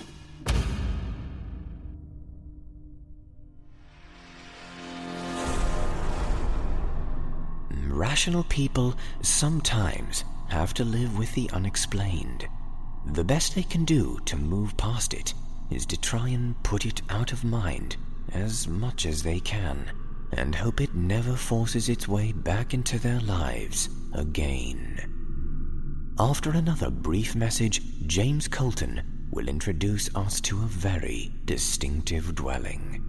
[7.88, 12.48] Rational people sometimes have to live with the unexplained.
[13.06, 15.34] The best they can do to move past it
[15.70, 17.98] is to try and put it out of mind
[18.34, 19.92] as much as they can
[20.32, 26.16] and hope it never forces its way back into their lives again.
[26.20, 33.06] After another brief message, James Colton will introduce us to a very distinctive dwelling.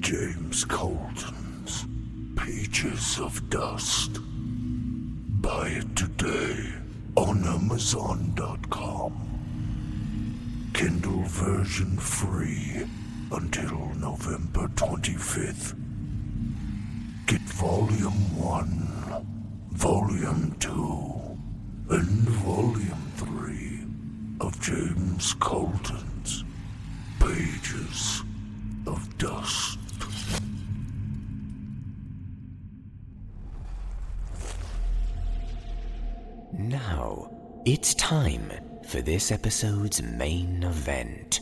[0.00, 1.86] James Colton's
[2.36, 4.18] Pages of Dust.
[5.40, 6.81] Buy it today
[7.16, 9.12] on Amazon.com.
[10.72, 12.84] Kindle version free
[13.30, 15.74] until November 25th.
[17.26, 19.26] Get Volume 1,
[19.72, 21.38] Volume 2,
[21.90, 26.44] and Volume 3 of James Colton's
[27.20, 28.22] Pages
[28.86, 29.81] of Dust.
[36.88, 37.30] Now,
[37.64, 38.50] it's time
[38.88, 41.38] for this episode's main event.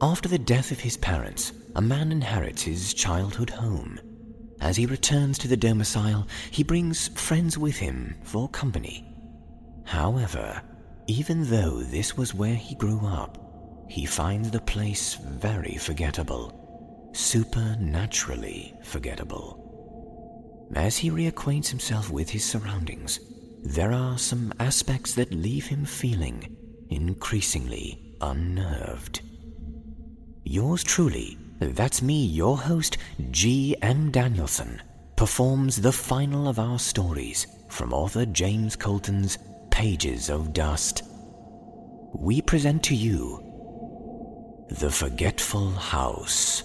[0.00, 4.00] After the death of his parents, a man inherits his childhood home.
[4.62, 9.14] As he returns to the domicile, he brings friends with him for company.
[9.84, 10.62] However,
[11.06, 13.36] even though this was where he grew up,
[13.90, 19.64] he finds the place very forgettable, supernaturally forgettable.
[20.74, 23.20] As he reacquaints himself with his surroundings,
[23.68, 26.56] there are some aspects that leave him feeling
[26.88, 29.20] increasingly unnerved.
[30.42, 32.96] Yours truly, that's me, your host,
[33.30, 33.76] G.
[33.82, 34.10] M.
[34.10, 34.80] Danielson,
[35.16, 39.36] performs the final of our stories from author James Colton's
[39.70, 41.02] Pages of Dust.
[42.14, 43.44] We present to you
[44.70, 46.62] The Forgetful House.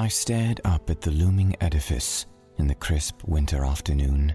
[0.00, 2.24] I stared up at the looming edifice
[2.56, 4.34] in the crisp winter afternoon.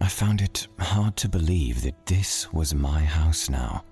[0.00, 3.84] I found it hard to believe that this was my house now,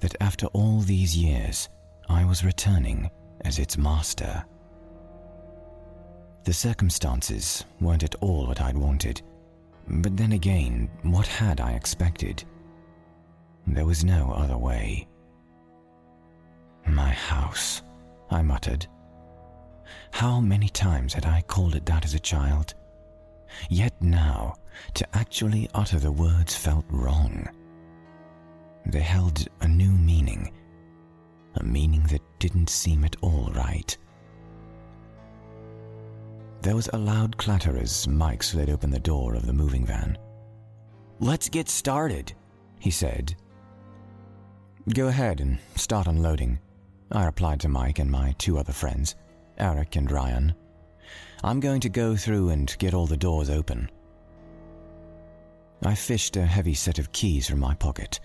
[0.00, 1.70] that after all these years
[2.10, 3.08] I was returning
[3.46, 4.44] as its master.
[6.44, 9.22] The circumstances weren't at all what I'd wanted,
[9.88, 12.44] but then again, what had I expected?
[13.66, 15.08] There was no other way.
[16.86, 17.80] My house,
[18.30, 18.86] I muttered
[20.10, 22.74] How many times had I called it that as a child?
[23.70, 24.56] Yet now,
[24.94, 27.48] to actually utter the words felt wrong.
[28.86, 30.52] They held a new meaning,
[31.56, 33.96] a meaning that didn't seem at all right.
[36.62, 40.18] There was a loud clatter as Mike slid open the door of the moving van.
[41.20, 42.32] Let's get started,
[42.78, 43.34] he said.
[44.94, 46.58] Go ahead and start unloading,
[47.12, 49.14] I replied to Mike and my two other friends,
[49.58, 50.54] Eric and Ryan.
[51.42, 53.90] I'm going to go through and get all the doors open.
[55.84, 58.18] I fished a heavy set of keys from my pocket,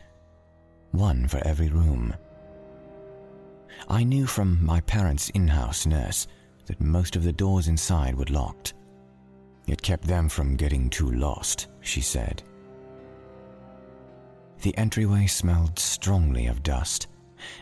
[0.92, 2.16] one for every room.
[3.88, 6.28] I knew from my parents' in house nurse
[6.66, 8.74] that most of the doors inside were locked.
[9.68, 12.44] It kept them from getting too lost, she said.
[14.62, 17.08] The entryway smelled strongly of dust,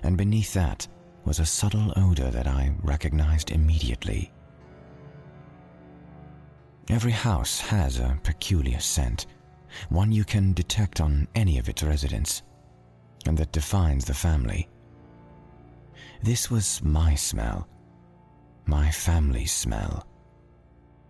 [0.03, 0.88] and beneath that
[1.26, 4.32] was a subtle odor that I recognized immediately.
[6.89, 9.28] Every house has a peculiar scent,
[9.89, 12.43] one you can detect on any of its residents,
[13.26, 14.67] and that defines the family.
[16.24, 17.67] This was my smell,
[18.65, 20.05] my family's smell.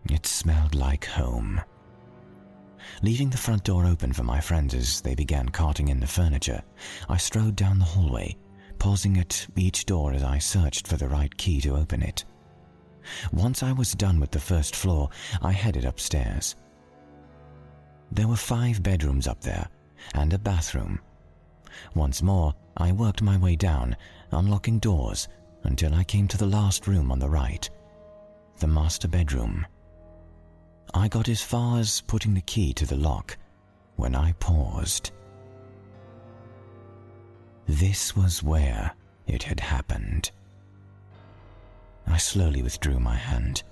[0.09, 1.61] It smelled like home.
[3.01, 6.61] Leaving the front door open for my friends as they began carting in the furniture,
[7.09, 8.35] I strode down the hallway,
[8.81, 12.25] pausing at each door as I searched for the right key to open it.
[13.31, 16.55] Once I was done with the first floor, I headed upstairs.
[18.11, 19.67] There were five bedrooms up there
[20.15, 20.99] and a bathroom.
[21.93, 23.95] Once more, I worked my way down,
[24.31, 25.27] unlocking doors
[25.61, 27.69] until I came to the last room on the right
[28.57, 29.63] the master bedroom.
[30.95, 33.37] I got as far as putting the key to the lock
[33.97, 35.11] when I paused.
[37.71, 38.93] This was where
[39.27, 40.29] it had happened.
[42.05, 43.63] I slowly withdrew my hand.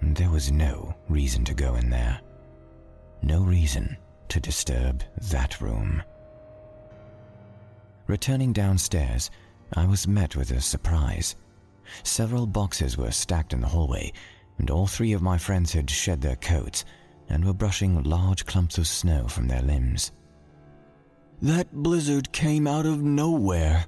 [0.00, 2.20] There was no reason to go in there.
[3.22, 3.96] No reason
[4.28, 5.02] to disturb
[5.32, 6.00] that room.
[8.06, 9.32] Returning downstairs,
[9.72, 11.34] I was met with a surprise.
[12.04, 14.12] Several boxes were stacked in the hallway,
[14.58, 16.84] and all three of my friends had shed their coats
[17.28, 20.12] and were brushing large clumps of snow from their limbs.
[21.44, 23.84] That blizzard came out of nowhere,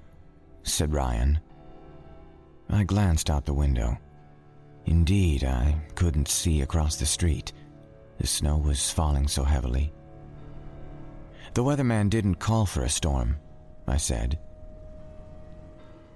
[0.62, 1.40] said Ryan.
[2.68, 3.96] I glanced out the window.
[4.84, 7.54] Indeed, I couldn't see across the street.
[8.18, 9.90] The snow was falling so heavily.
[11.54, 13.36] The weatherman didn't call for a storm,
[13.88, 14.38] I said.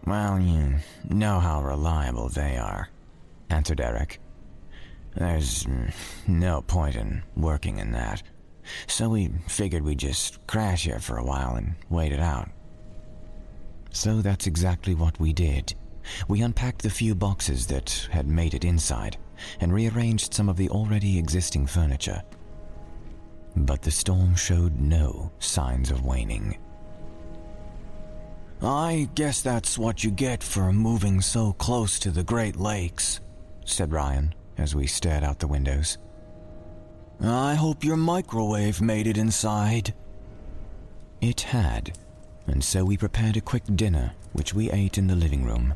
[0.06, 0.74] Well, you
[1.08, 2.90] know how reliable they are,
[3.48, 4.20] answered Eric.
[5.16, 5.66] There's
[6.26, 8.22] no point in working in that.
[8.86, 12.48] So we figured we'd just crash here for a while and wait it out.
[13.92, 15.74] So that's exactly what we did.
[16.28, 19.16] We unpacked the few boxes that had made it inside
[19.60, 22.22] and rearranged some of the already existing furniture.
[23.56, 26.58] But the storm showed no signs of waning.
[28.62, 33.20] I guess that's what you get for moving so close to the Great Lakes,
[33.64, 35.96] said Ryan as we stared out the windows.
[37.22, 39.92] I hope your microwave made it inside.
[41.20, 41.98] It had,
[42.46, 45.74] and so we prepared a quick dinner, which we ate in the living room.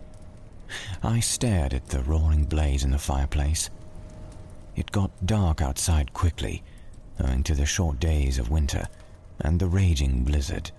[1.03, 3.68] I stared at the roaring blaze in the fireplace.
[4.74, 6.62] It got dark outside quickly,
[7.20, 8.86] owing to the short days of winter
[9.40, 10.70] and the raging blizzard,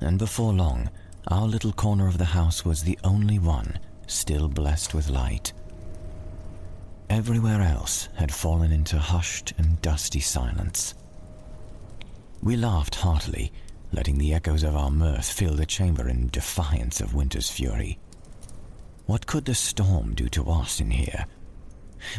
[0.00, 0.90] and before long,
[1.28, 5.52] our little corner of the house was the only one still blessed with light.
[7.10, 10.94] Everywhere else had fallen into hushed and dusty silence.
[12.42, 13.52] We laughed heartily,
[13.92, 17.98] letting the echoes of our mirth fill the chamber in defiance of winter's fury.
[19.06, 21.26] What could the storm do to us in here?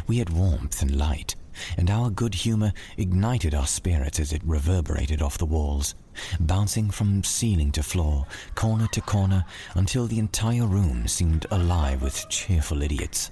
[0.06, 1.34] We had warmth and light,
[1.76, 5.94] and our good humor ignited our spirits as it reverberated off the walls,
[6.40, 12.28] bouncing from ceiling to floor, corner to corner, until the entire room seemed alive with
[12.28, 13.30] cheerful idiots.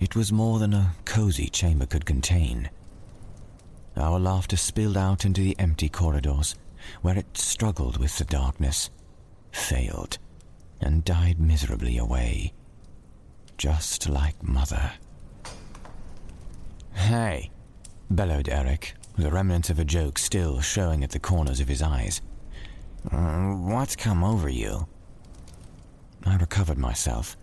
[0.00, 2.70] It was more than a cozy chamber could contain.
[3.96, 6.54] Our laughter spilled out into the empty corridors,
[7.02, 8.90] where it struggled with the darkness,
[9.50, 10.18] failed,
[10.80, 12.52] and died miserably away.
[13.56, 14.92] Just like Mother.
[16.94, 17.50] Hey,
[18.08, 22.20] bellowed Eric, the remnants of a joke still showing at the corners of his eyes.
[23.10, 24.86] Uh, what's come over you?
[26.24, 27.36] I recovered myself.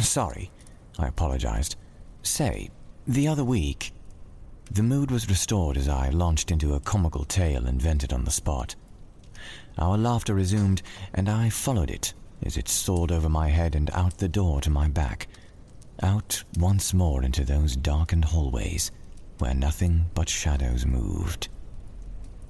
[0.00, 0.50] Sorry,
[0.98, 1.76] I apologized.
[2.22, 2.70] Say,
[3.06, 3.92] the other week.
[4.70, 8.74] The mood was restored as I launched into a comical tale invented on the spot.
[9.78, 10.82] Our laughter resumed,
[11.12, 12.14] and I followed it
[12.44, 15.28] as it soared over my head and out the door to my back,
[16.02, 18.90] Out once more into those darkened hallways
[19.38, 21.48] where nothing but shadows moved.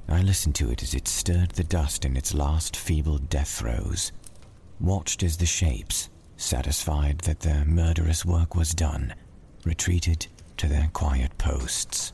[0.08, 4.12] I listened to it as it stirred the dust in its last feeble death throes,
[4.78, 6.10] watched as the shapes,
[6.42, 9.14] satisfied that their murderous work was done,
[9.64, 10.26] retreated
[10.56, 12.12] to their quiet posts.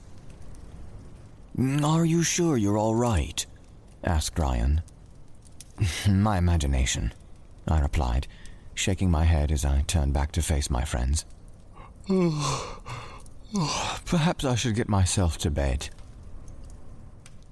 [1.83, 3.45] Are you sure you're all right?
[4.05, 4.83] asked Ryan.
[6.09, 7.12] my imagination,
[7.66, 8.29] I replied,
[8.74, 11.24] shaking my head as I turned back to face my friends.
[14.05, 15.89] Perhaps I should get myself to bed.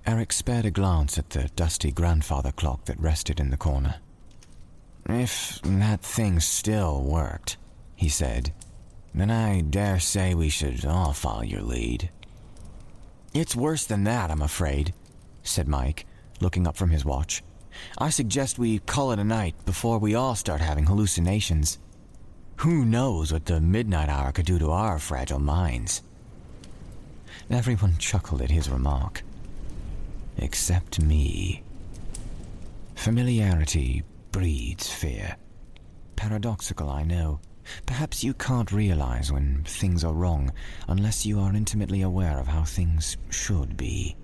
[0.07, 3.97] Eric spared a glance at the dusty grandfather clock that rested in the corner.
[5.09, 7.57] If that thing still worked,
[7.95, 8.53] he said,
[9.15, 12.11] then I dare say we should all follow your lead.
[13.33, 14.93] It's worse than that, I'm afraid,
[15.43, 16.07] said Mike,
[16.41, 17.43] looking up from his watch.
[17.99, 21.79] I suggest we call it a night before we all start having hallucinations.
[22.57, 26.03] Who knows what the midnight hour could do to our fragile minds?
[27.51, 29.23] Everyone chuckled at his remark.
[30.39, 31.63] Except me.
[32.95, 34.03] Familiarity
[34.37, 35.35] breeds fear.
[36.15, 37.41] Paradoxical, I know.
[37.87, 40.53] Perhaps you can't realize when things are wrong
[40.89, 44.15] unless you are intimately aware of how things should be.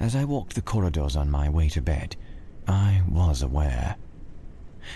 [0.00, 2.16] As I walked the corridors on my way to bed,
[2.66, 3.94] I was aware.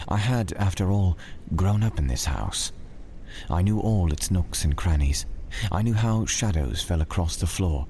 [0.09, 1.17] I had, after all,
[1.55, 2.73] grown up in this house.
[3.49, 5.25] I knew all its nooks and crannies.
[5.71, 7.87] I knew how shadows fell across the floor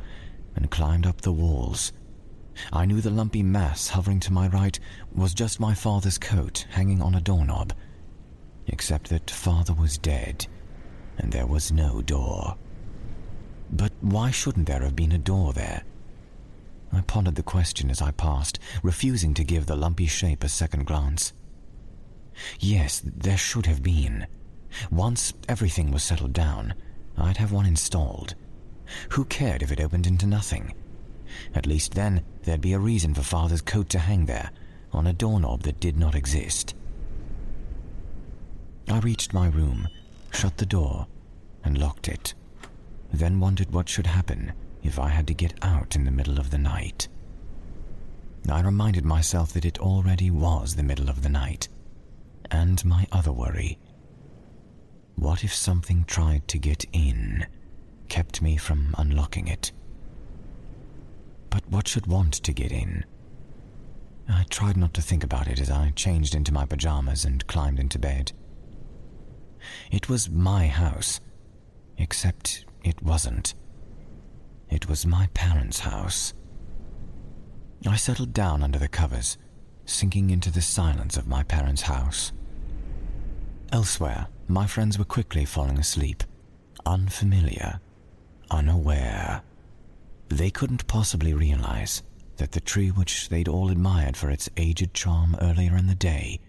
[0.55, 1.95] and climbed up the walls.
[2.73, 4.79] I knew the lumpy mass hovering to my right
[5.15, 7.73] was just my father's coat hanging on a doorknob,
[8.67, 10.47] except that father was dead
[11.19, 12.57] and there was no door.
[13.71, 15.83] But why shouldn't there have been a door there?
[16.93, 20.87] I pondered the question as I passed, refusing to give the lumpy shape a second
[20.87, 21.33] glance.
[22.61, 24.27] Yes, there should have been.
[24.91, 26.75] Once everything was settled down,
[27.17, 28.35] I'd have one installed.
[29.11, 30.73] Who cared if it opened into nothing?
[31.55, 34.51] At least then there'd be a reason for father's coat to hang there,
[34.93, 36.75] on a doorknob that did not exist.
[38.89, 39.89] I reached my room,
[40.33, 41.07] shut the door,
[41.65, 42.35] and locked it,
[43.13, 46.51] then wondered what should happen if I had to get out in the middle of
[46.51, 47.09] the night.
[48.49, 51.69] I reminded myself that it already was the middle of the night,
[52.51, 53.79] and my other worry.
[55.17, 57.47] What if something tried to get in,
[58.09, 59.73] kept me from unlocking it?
[61.51, 63.05] But what should want to get in?
[64.29, 67.79] I tried not to think about it as I changed into my pajamas and climbed
[67.81, 68.33] into bed.
[69.91, 71.21] It was my house,
[71.97, 73.55] except it wasn't.
[74.71, 76.35] It was my parents' house.
[77.87, 79.39] I settled down under the covers,
[79.87, 82.33] sinking into the silence of my parents' house.
[83.73, 86.23] Elsewhere, my friends were quickly falling asleep,
[86.85, 87.81] unfamiliar,
[88.51, 89.43] unaware.
[90.29, 92.03] They couldn't possibly realize
[92.37, 96.41] that the tree which they'd all admired for its aged charm earlier in the day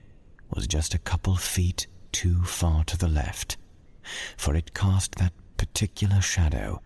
[0.50, 3.58] was just a couple feet too far to the left,
[4.38, 6.82] for it cast that particular shadow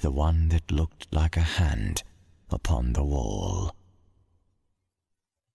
[0.00, 2.02] the one that looked like a hand
[2.50, 3.74] upon the wall.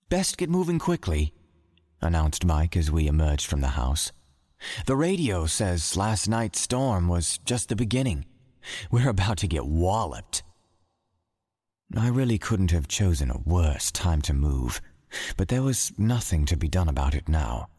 [0.09, 1.33] Best get moving quickly,
[2.01, 4.11] announced Mike as we emerged from the house.
[4.87, 8.25] The radio says last night's storm was just the beginning.
[8.89, 10.41] We're about to get walloped.
[11.97, 14.79] I really couldn't have chosen a worse time to move,
[15.37, 17.69] but there was nothing to be done about it now.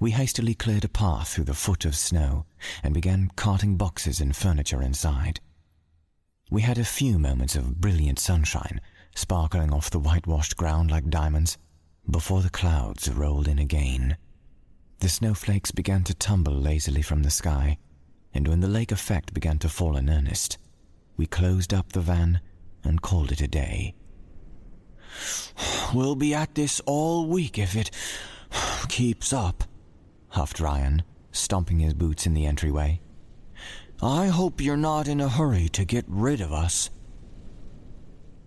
[0.00, 2.46] We hastily cleared a path through the foot of snow
[2.82, 5.40] and began carting boxes and furniture inside.
[6.50, 8.80] We had a few moments of brilliant sunshine,
[9.14, 11.58] sparkling off the whitewashed ground like diamonds,
[12.10, 14.16] before the clouds rolled in again.
[14.98, 17.78] The snowflakes began to tumble lazily from the sky,
[18.34, 20.58] and when the lake effect began to fall in earnest,
[21.16, 22.40] we closed up the van
[22.88, 23.94] and called it a day.
[25.94, 27.90] We'll be at this all week if it
[28.88, 29.64] keeps up,
[30.30, 33.00] huffed Ryan, stomping his boots in the entryway.
[34.00, 36.90] I hope you're not in a hurry to get rid of us.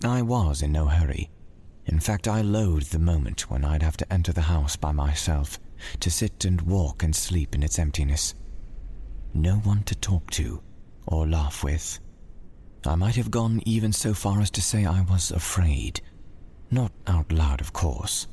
[0.03, 1.29] I was in no hurry.
[1.85, 5.59] In fact, I loathed the moment when I'd have to enter the house by myself,
[5.99, 8.33] to sit and walk and sleep in its emptiness.
[9.33, 10.61] No one to talk to
[11.07, 11.99] or laugh with.
[12.85, 16.01] I might have gone even so far as to say I was afraid.
[16.71, 18.27] Not out loud, of course.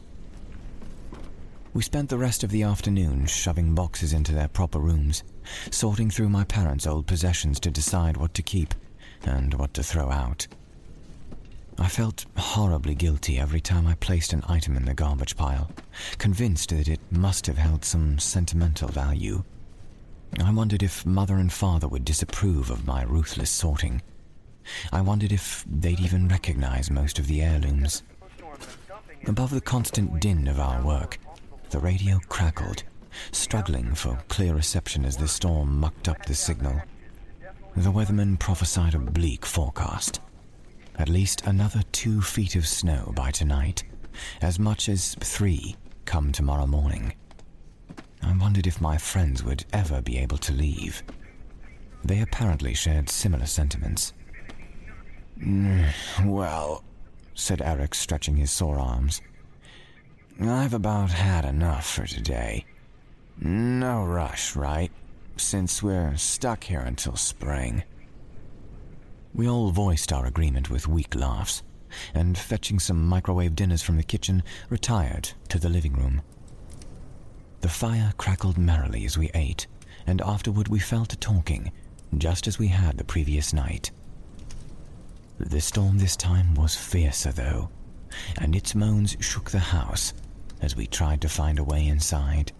[1.75, 5.23] We spent the rest of the afternoon shoving boxes into their proper rooms
[5.71, 8.75] sorting through my parents' old possessions to decide what to keep
[9.23, 10.47] and what to throw out.
[11.79, 15.71] I felt horribly guilty every time I placed an item in the garbage pile,
[16.19, 19.45] convinced that it must have held some sentimental value.
[20.43, 24.03] I wondered if mother and father would disapprove of my ruthless sorting.
[24.93, 28.03] I wondered if they'd even recognize most of the heirlooms.
[29.27, 31.19] Above the constant din of our work,
[31.71, 32.83] the radio crackled,
[33.33, 36.81] struggling for clear reception as the storm mucked up the signal.
[37.77, 40.21] The weatherman prophesied a bleak forecast.
[40.97, 43.85] At least another two feet of snow by tonight,
[44.41, 47.15] as much as three come tomorrow morning.
[48.23, 51.03] I wondered if my friends would ever be able to leave.
[52.05, 54.13] They apparently shared similar sentiments.
[56.25, 56.83] Well,
[57.35, 59.23] said Eric, stretching his sore arms,
[60.41, 62.65] I've about had enough for today.
[63.41, 64.91] No rush, right?
[65.37, 67.85] Since we're stuck here until spring.
[69.33, 71.63] We all voiced our agreement with weak laughs,
[72.13, 76.23] and fetching some microwave dinners from the kitchen, retired to the living room.
[77.61, 79.67] The fire crackled merrily as we ate,
[80.07, 81.71] and afterward we fell to talking,
[82.17, 83.91] just as we had the previous night.
[85.39, 87.71] The storm this time was fiercer, though,
[88.37, 90.13] and its moans shook the house
[90.61, 92.53] as we tried to find a way inside.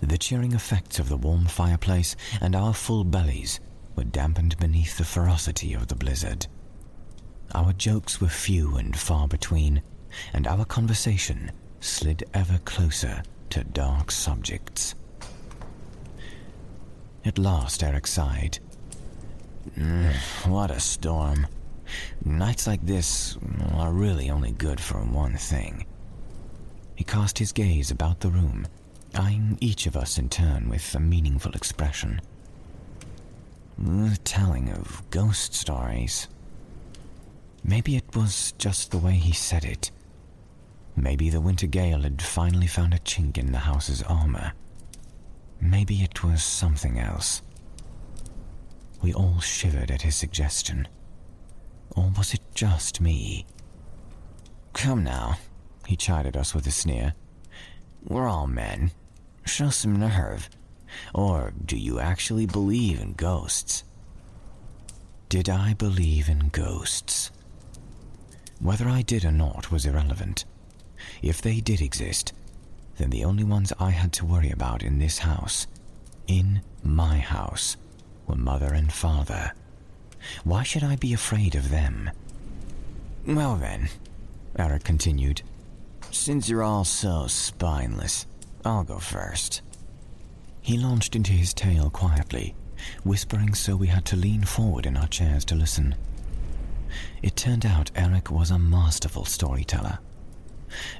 [0.00, 3.58] The cheering effects of the warm fireplace and our full bellies
[3.96, 6.46] were dampened beneath the ferocity of the blizzard.
[7.54, 9.82] Our jokes were few and far between,
[10.32, 14.94] and our conversation slid ever closer to dark subjects.
[17.24, 18.58] At last, Eric sighed.
[20.46, 21.46] What a storm.
[22.24, 23.38] Nights like this
[23.72, 25.86] are really only good for one thing.
[26.94, 28.66] He cast his gaze about the room,
[29.14, 32.20] eyeing each of us in turn with a meaningful expression.
[33.78, 36.28] The telling of ghost stories.
[37.64, 39.90] Maybe it was just the way he said it.
[40.94, 44.52] Maybe the winter gale had finally found a chink in the house's armor.
[45.60, 47.42] Maybe it was something else.
[49.04, 50.88] We all shivered at his suggestion.
[51.90, 53.44] Or was it just me?
[54.72, 55.36] Come now,
[55.86, 57.12] he chided us with a sneer.
[58.02, 58.92] We're all men.
[59.44, 60.48] Show some nerve.
[61.14, 63.84] Or do you actually believe in ghosts?
[65.28, 67.30] Did I believe in ghosts?
[68.58, 70.46] Whether I did or not was irrelevant.
[71.20, 72.32] If they did exist,
[72.96, 75.66] then the only ones I had to worry about in this house,
[76.26, 77.76] in my house,
[78.26, 79.52] were mother and father.
[80.44, 82.10] Why should I be afraid of them?
[83.26, 83.88] Well then,
[84.58, 85.42] Eric continued,
[86.10, 88.26] since you're all so spineless,
[88.64, 89.62] I'll go first.
[90.60, 92.54] He launched into his tale quietly,
[93.02, 95.94] whispering so we had to lean forward in our chairs to listen.
[97.22, 99.98] It turned out Eric was a masterful storyteller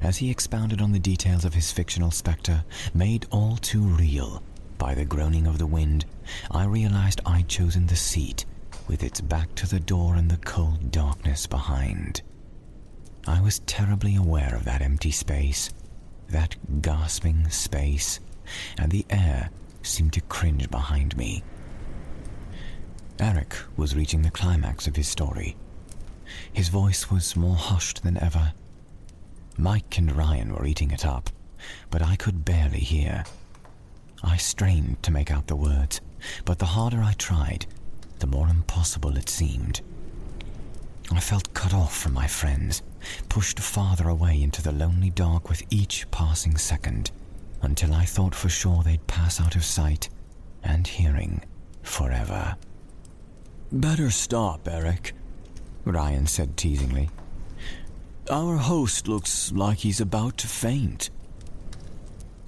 [0.00, 4.42] as he expounded on the details of his fictional spectre, made all too real
[4.84, 6.04] by the groaning of the wind,
[6.50, 8.44] I realized I'd chosen the seat
[8.86, 12.20] with its back to the door and the cold darkness behind.
[13.26, 15.70] I was terribly aware of that empty space,
[16.28, 18.20] that gasping space,
[18.76, 19.48] and the air
[19.80, 21.42] seemed to cringe behind me.
[23.18, 25.56] Eric was reaching the climax of his story.
[26.52, 28.52] His voice was more hushed than ever,
[29.56, 31.30] Mike and Ryan were eating it up,
[31.90, 33.24] but I could barely hear.
[34.24, 36.00] I strained to make out the words,
[36.44, 37.66] but the harder I tried,
[38.18, 39.82] the more impossible it seemed.
[41.12, 42.82] I felt cut off from my friends,
[43.28, 47.10] pushed farther away into the lonely dark with each passing second,
[47.60, 50.08] until I thought for sure they'd pass out of sight
[50.62, 51.42] and hearing
[51.82, 52.56] forever.
[53.70, 55.12] Better stop, Eric,
[55.84, 57.10] Ryan said teasingly.
[58.30, 61.10] Our host looks like he's about to faint.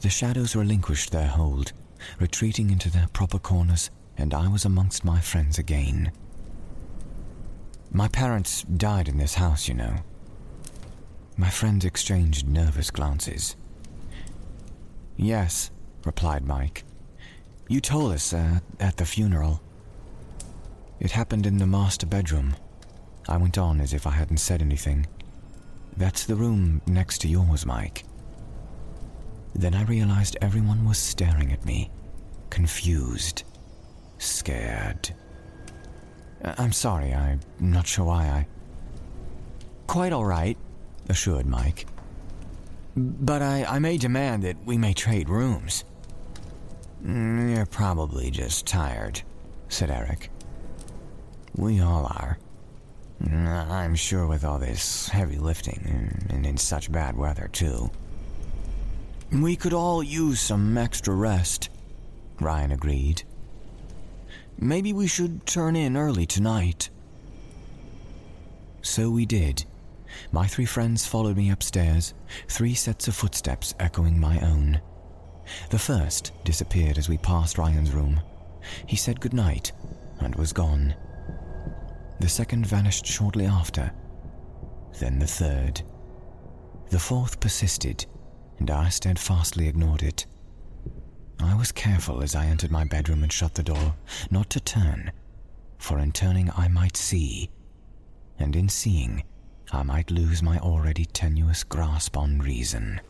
[0.06, 1.72] The shadows relinquished their hold,
[2.20, 6.12] retreating into their proper corners, and I was amongst my friends again.
[7.90, 9.96] My parents died in this house, you know.
[11.36, 13.56] My friends exchanged nervous glances.
[15.16, 15.72] Yes,
[16.04, 16.84] replied Mike.
[17.68, 19.60] You told us uh, at the funeral.
[21.00, 22.54] It happened in the master bedroom.
[23.28, 25.08] I went on as if I hadn't said anything.
[25.96, 28.05] That's the room next to yours, Mike.
[29.58, 31.90] Then I realized everyone was staring at me,
[32.50, 33.44] confused,
[34.18, 35.10] scared.
[36.44, 38.46] I'm sorry, I'm not sure why I.
[39.86, 40.58] Quite all right,
[41.08, 41.86] assured Mike.
[42.94, 45.84] But I, I may demand that we may trade rooms.
[47.02, 49.22] Mm, you're probably just tired,
[49.68, 50.30] said Eric.
[51.56, 52.38] We all are.
[53.24, 57.90] I'm sure with all this heavy lifting, and in such bad weather, too.
[59.32, 61.68] We could all use some extra rest.
[62.40, 63.24] Ryan agreed.
[64.58, 66.90] Maybe we should turn in early tonight.
[68.82, 69.64] So we did.
[70.32, 72.14] My three friends followed me upstairs,
[72.48, 74.80] three sets of footsteps echoing my own.
[75.70, 78.20] The first disappeared as we passed Ryan's room.
[78.86, 79.72] He said goodnight
[80.20, 80.94] and was gone.
[82.20, 83.92] The second vanished shortly after.
[85.00, 85.82] Then the third.
[86.90, 88.06] The fourth persisted,
[88.58, 90.26] and I steadfastly ignored it.
[91.38, 93.94] I was careful as I entered my bedroom and shut the door,
[94.30, 95.12] not to turn,
[95.78, 97.50] for in turning I might see,
[98.38, 99.22] and in seeing,
[99.72, 103.00] I might lose my already tenuous grasp on reason.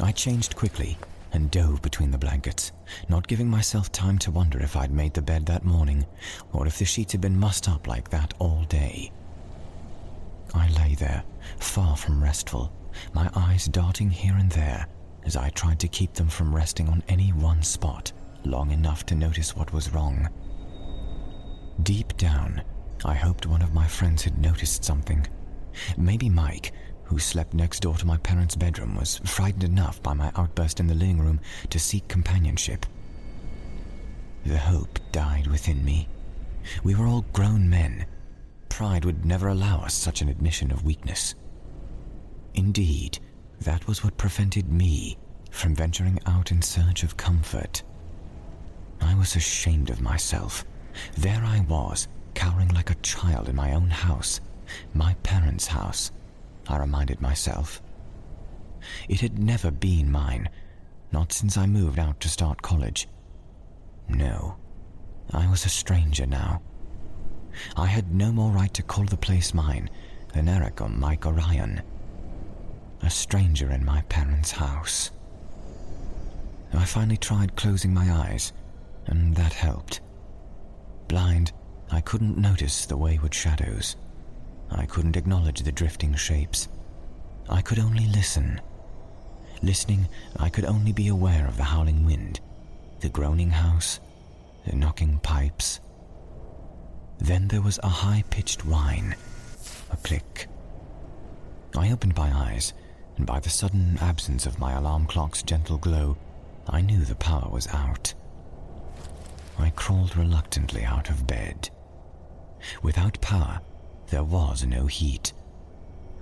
[0.00, 0.98] I changed quickly
[1.32, 2.72] and dove between the blankets,
[3.08, 6.06] not giving myself time to wonder if I'd made the bed that morning
[6.52, 9.12] or if the sheets had been mussed up like that all day.
[10.54, 11.24] I lay there,
[11.58, 12.72] far from restful,
[13.12, 14.86] my eyes darting here and there
[15.24, 18.12] as I tried to keep them from resting on any one spot
[18.44, 20.28] long enough to notice what was wrong.
[21.82, 22.62] Deep down,
[23.04, 25.26] I hoped one of my friends had noticed something.
[25.96, 26.72] Maybe Mike,
[27.04, 30.86] who slept next door to my parents' bedroom, was frightened enough by my outburst in
[30.86, 31.40] the living room
[31.70, 32.86] to seek companionship.
[34.44, 36.08] The hope died within me.
[36.82, 38.06] We were all grown men.
[38.68, 41.34] Pride would never allow us such an admission of weakness.
[42.54, 43.18] Indeed,
[43.60, 45.16] that was what prevented me
[45.50, 47.82] from venturing out in search of comfort.
[49.00, 50.64] I was ashamed of myself.
[51.16, 54.40] There I was, cowering like a child in my own house,
[54.92, 56.10] my parents' house,
[56.68, 57.82] I reminded myself.
[59.08, 60.48] It had never been mine,
[61.12, 63.08] not since I moved out to start college.
[64.08, 64.56] No,
[65.32, 66.62] I was a stranger now.
[67.76, 69.88] I had no more right to call the place mine
[70.32, 71.82] than Eric or Mike or Ryan.
[73.04, 75.10] A stranger in my parents' house.
[76.72, 78.54] I finally tried closing my eyes,
[79.06, 80.00] and that helped.
[81.06, 81.52] Blind,
[81.90, 83.96] I couldn't notice the wayward shadows.
[84.70, 86.68] I couldn't acknowledge the drifting shapes.
[87.50, 88.58] I could only listen.
[89.62, 92.40] Listening, I could only be aware of the howling wind,
[93.00, 94.00] the groaning house,
[94.66, 95.78] the knocking pipes.
[97.18, 99.14] Then there was a high pitched whine,
[99.90, 100.48] a click.
[101.76, 102.72] I opened my eyes,
[103.16, 106.16] and by the sudden absence of my alarm clock's gentle glow,
[106.68, 108.14] I knew the power was out.
[109.58, 111.70] I crawled reluctantly out of bed.
[112.82, 113.60] Without power,
[114.08, 115.32] there was no heat.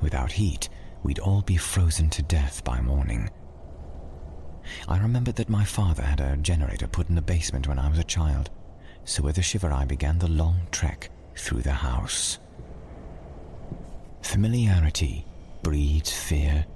[0.00, 0.68] Without heat,
[1.02, 3.30] we'd all be frozen to death by morning.
[4.88, 7.98] I remembered that my father had a generator put in the basement when I was
[7.98, 8.50] a child,
[9.04, 12.38] so with a shiver I began the long trek through the house.
[14.22, 15.26] Familiarity
[15.62, 16.66] breeds fear.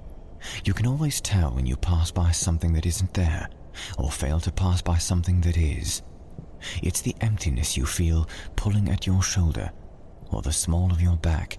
[0.63, 3.49] You can always tell when you pass by something that isn't there,
[3.97, 6.01] or fail to pass by something that is.
[6.81, 9.71] It's the emptiness you feel pulling at your shoulder
[10.31, 11.57] or the small of your back,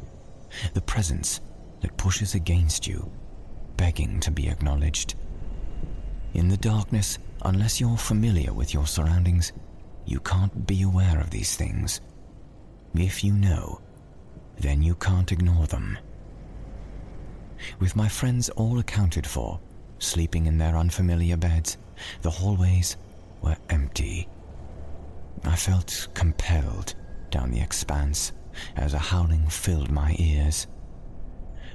[0.75, 1.41] the presence
[1.81, 3.11] that pushes against you,
[3.77, 5.15] begging to be acknowledged.
[6.35, 9.53] In the darkness, unless you're familiar with your surroundings,
[10.05, 12.01] you can't be aware of these things.
[12.95, 13.81] If you know,
[14.59, 15.99] then you can't ignore them.
[17.79, 19.61] With my friends all accounted for,
[19.99, 21.77] sleeping in their unfamiliar beds,
[22.23, 22.97] the hallways
[23.43, 24.29] were empty.
[25.45, 26.95] I felt compelled
[27.31, 28.33] down the expanse
[28.77, 30.67] as a howling filled my ears.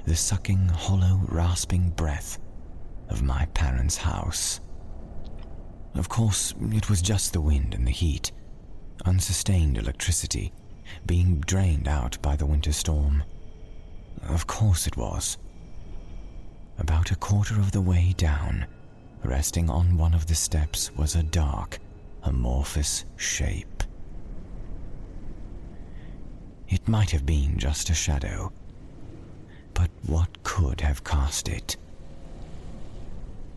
[0.06, 2.38] The sucking, hollow, rasping breath
[3.08, 4.60] of my parents' house.
[5.94, 8.32] Of course, it was just the wind and the heat,
[9.04, 10.52] unsustained electricity,
[11.06, 13.22] being drained out by the winter storm.
[14.28, 15.38] Of course it was.
[16.78, 18.66] About a quarter of the way down,
[19.22, 21.78] resting on one of the steps, was a dark,
[22.24, 23.82] amorphous shape.
[26.68, 28.52] It might have been just a shadow,
[29.72, 31.76] but what could have cast it?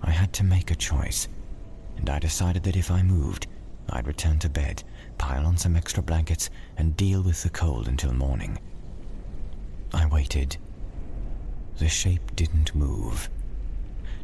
[0.02, 1.28] I had to make a choice,
[1.98, 3.48] and I decided that if I moved,
[3.90, 4.84] I'd return to bed,
[5.18, 8.60] pile on some extra blankets, and deal with the cold until morning.
[9.94, 10.58] I waited.
[11.78, 13.30] The shape didn't move.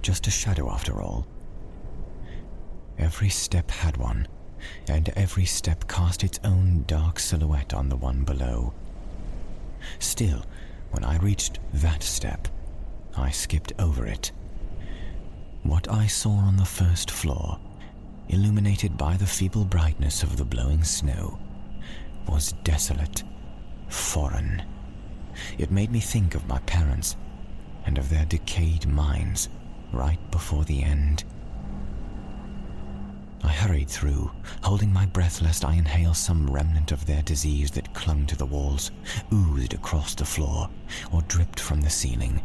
[0.01, 1.27] Just a shadow after all.
[2.97, 4.27] Every step had one,
[4.87, 8.73] and every step cast its own dark silhouette on the one below.
[9.99, 10.43] Still,
[10.91, 12.47] when I reached that step,
[13.15, 14.31] I skipped over it.
[15.61, 17.59] What I saw on the first floor,
[18.29, 21.37] illuminated by the feeble brightness of the blowing snow,
[22.27, 23.23] was desolate,
[23.89, 24.63] foreign.
[25.59, 27.15] It made me think of my parents
[27.85, 29.49] and of their decayed minds
[29.91, 31.23] right before the end.
[33.43, 34.31] I hurried through,
[34.63, 38.45] holding my breath lest I inhale some remnant of their disease that clung to the
[38.45, 38.91] walls,
[39.33, 40.69] oozed across the floor,
[41.11, 42.41] or dripped from the ceiling.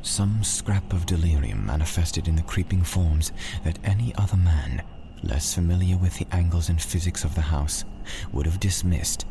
[0.00, 3.32] Some scrap of delirium manifested in the creeping forms
[3.64, 4.82] that any other man,
[5.22, 7.84] less familiar with the angles and physics of the house,
[8.32, 9.26] would have dismissed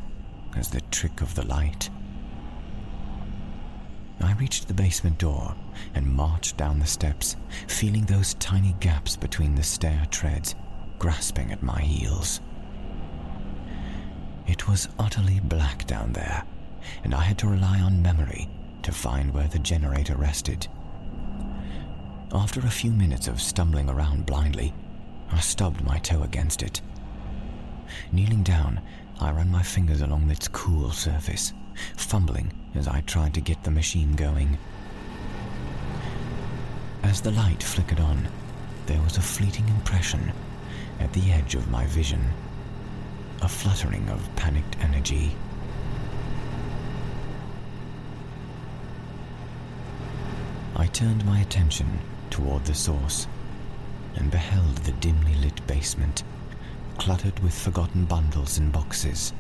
[0.55, 1.89] as the trick of the light.
[4.19, 5.55] I reached the basement door
[5.93, 7.35] and marched down the steps,
[7.67, 10.55] feeling those tiny gaps between the stair treads
[10.99, 12.41] grasping at my heels.
[14.47, 16.43] It was utterly black down there,
[17.03, 18.49] and I had to rely on memory
[18.83, 20.67] to find where the generator rested.
[22.33, 24.73] After a few minutes of stumbling around blindly,
[25.31, 26.81] I stubbed my toe against it.
[28.11, 28.81] Kneeling down,
[29.19, 31.53] I ran my fingers along its cool surface,
[31.95, 34.57] fumbling as I tried to get the machine going.
[37.03, 38.27] As the light flickered on,
[38.85, 40.31] there was a fleeting impression
[40.99, 42.23] at the edge of my vision,
[43.41, 45.35] a fluttering of panicked energy.
[50.75, 51.99] I turned my attention
[52.29, 53.27] toward the source
[54.15, 56.23] and beheld the dimly lit basement,
[56.97, 59.33] cluttered with forgotten bundles and boxes.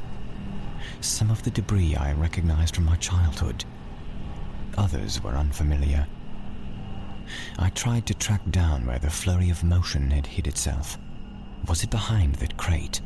[1.01, 3.65] Some of the debris I recognized from my childhood,
[4.77, 6.07] others were unfamiliar.
[7.59, 10.97] I tried to track down where the flurry of motion had hid itself.
[11.67, 13.01] Was it behind that crate?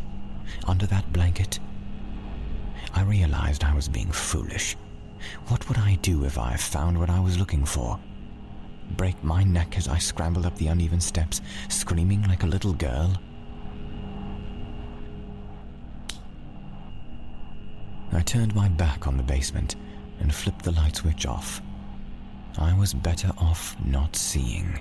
[0.67, 1.59] Under that blanket?
[2.93, 4.75] I realized I was being foolish.
[5.47, 7.99] What would I do if I found what I was looking for?
[8.97, 13.17] Break my neck as I scrambled up the uneven steps, screaming like a little girl?
[18.13, 19.75] I turned my back on the basement
[20.19, 21.61] and flipped the light switch off.
[22.57, 24.79] I was better off not seeing.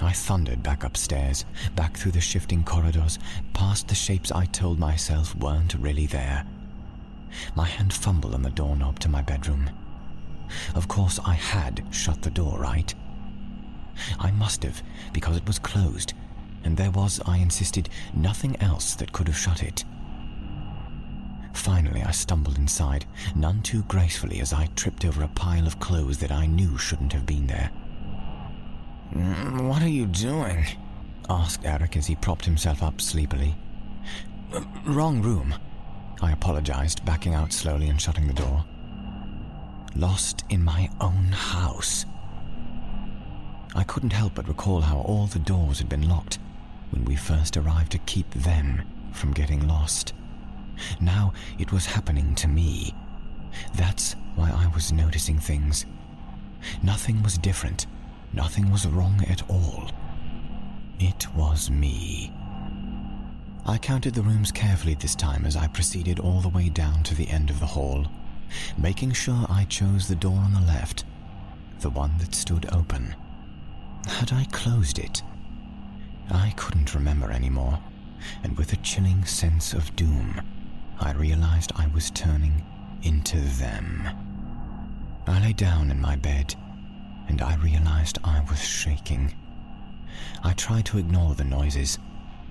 [0.00, 3.18] I thundered back upstairs, back through the shifting corridors,
[3.52, 6.46] past the shapes I told myself weren't really there.
[7.54, 9.70] My hand fumbled on the doorknob to my bedroom.
[10.74, 12.94] Of course, I had shut the door, right?
[14.18, 14.82] I must have,
[15.12, 16.14] because it was closed,
[16.64, 19.84] and there was, I insisted, nothing else that could have shut it.
[21.54, 26.18] Finally, I stumbled inside, none too gracefully as I tripped over a pile of clothes
[26.18, 27.70] that I knew shouldn't have been there.
[29.62, 30.66] What are you doing?
[31.30, 33.54] asked Eric as he propped himself up sleepily.
[34.84, 35.54] Wrong room.
[36.20, 38.64] I apologized, backing out slowly and shutting the door.
[39.96, 42.04] Lost in my own house.
[43.74, 46.38] I couldn't help but recall how all the doors had been locked
[46.90, 48.82] when we first arrived to keep them
[49.12, 50.12] from getting lost.
[51.00, 52.94] Now it was happening to me.
[53.74, 55.86] That's why I was noticing things.
[56.82, 57.86] Nothing was different.
[58.32, 59.90] Nothing was wrong at all.
[60.98, 62.32] It was me.
[63.66, 67.14] I counted the rooms carefully this time as I proceeded all the way down to
[67.14, 68.06] the end of the hall,
[68.76, 71.04] making sure I chose the door on the left,
[71.80, 73.14] the one that stood open.
[74.06, 75.22] Had I closed it?
[76.30, 77.78] I couldn't remember anymore,
[78.42, 80.40] and with a chilling sense of doom,
[81.04, 82.64] I realized I was turning
[83.02, 84.08] into them.
[85.26, 86.54] I lay down in my bed,
[87.28, 89.34] and I realized I was shaking.
[90.42, 91.98] I tried to ignore the noises,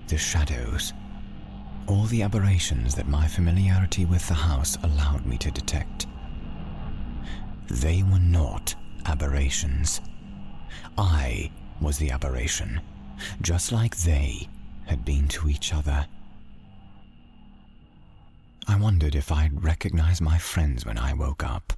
[0.07, 0.93] the shadows,
[1.87, 6.05] all the aberrations that my familiarity with the house allowed me to detect.
[7.71, 8.75] They were not
[9.07, 9.99] aberrations.
[10.95, 11.49] I
[11.81, 12.81] was the aberration,
[13.41, 14.47] just like they
[14.85, 16.05] had been to each other.
[18.68, 21.74] I wondered if I'd recognize my friends when I woke up.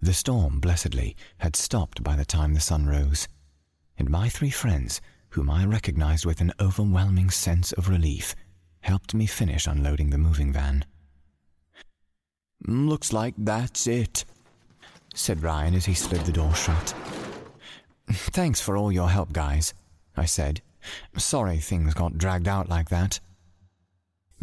[0.00, 3.28] The storm, blessedly, had stopped by the time the sun rose,
[3.98, 8.34] and my three friends, whom I recognized with an overwhelming sense of relief,
[8.80, 10.84] helped me finish unloading the moving van.
[12.66, 14.24] Mm, looks like that's it,
[15.14, 16.94] said Ryan as he slid the door shut.
[18.08, 19.74] Thanks for all your help, guys,
[20.16, 20.62] I said.
[21.16, 23.20] Sorry things got dragged out like that.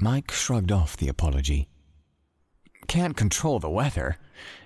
[0.01, 1.67] Mike shrugged off the apology.
[2.87, 4.15] Can't control the weather.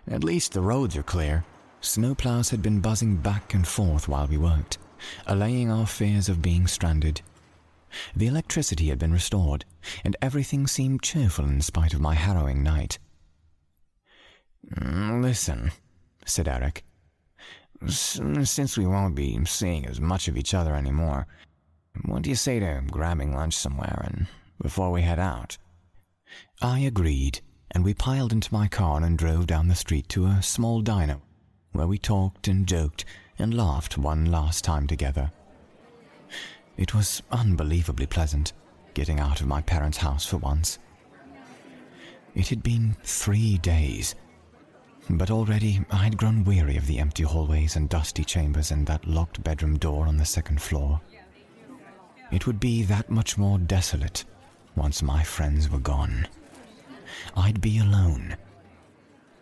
[0.08, 1.44] At least the roads are clear.
[1.82, 4.78] Snowplows had been buzzing back and forth while we worked,
[5.26, 7.22] allaying our fears of being stranded.
[8.16, 9.66] The electricity had been restored,
[10.06, 13.00] and everything seemed cheerful in spite of my harrowing night.
[14.72, 15.72] Mm, listen,
[16.26, 16.84] said Eric.
[17.88, 21.26] Since we won't be seeing as much of each other anymore,
[22.06, 24.28] what do you say to grabbing lunch somewhere and
[24.64, 25.58] before we head out.
[26.62, 30.42] I agreed, and we piled into my car and drove down the street to a
[30.42, 31.20] small diner
[31.74, 33.04] where we talked and joked
[33.38, 35.32] and laughed one last time together.
[36.78, 38.54] It was unbelievably pleasant,
[38.94, 40.80] getting out of my parents' house for once.
[42.34, 44.16] It had been three days,
[45.10, 49.06] but already I had grown weary of the empty hallways and dusty chambers and that
[49.06, 51.02] locked bedroom door on the second floor.
[52.32, 54.26] It would be that much more desolate
[54.76, 56.28] once my friends were gone.
[57.36, 58.36] I'd be alone,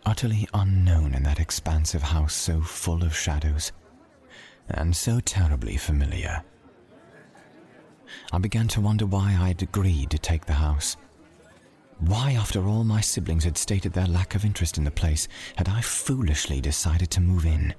[0.04, 3.72] utterly unknown in that expansive house so full of shadows
[4.68, 6.42] and so terribly familiar.
[8.32, 10.96] I began to wonder why I'd agreed to take the house.
[11.98, 15.68] Why, after all my siblings had stated their lack of interest in the place, had
[15.68, 17.74] I foolishly decided to move in?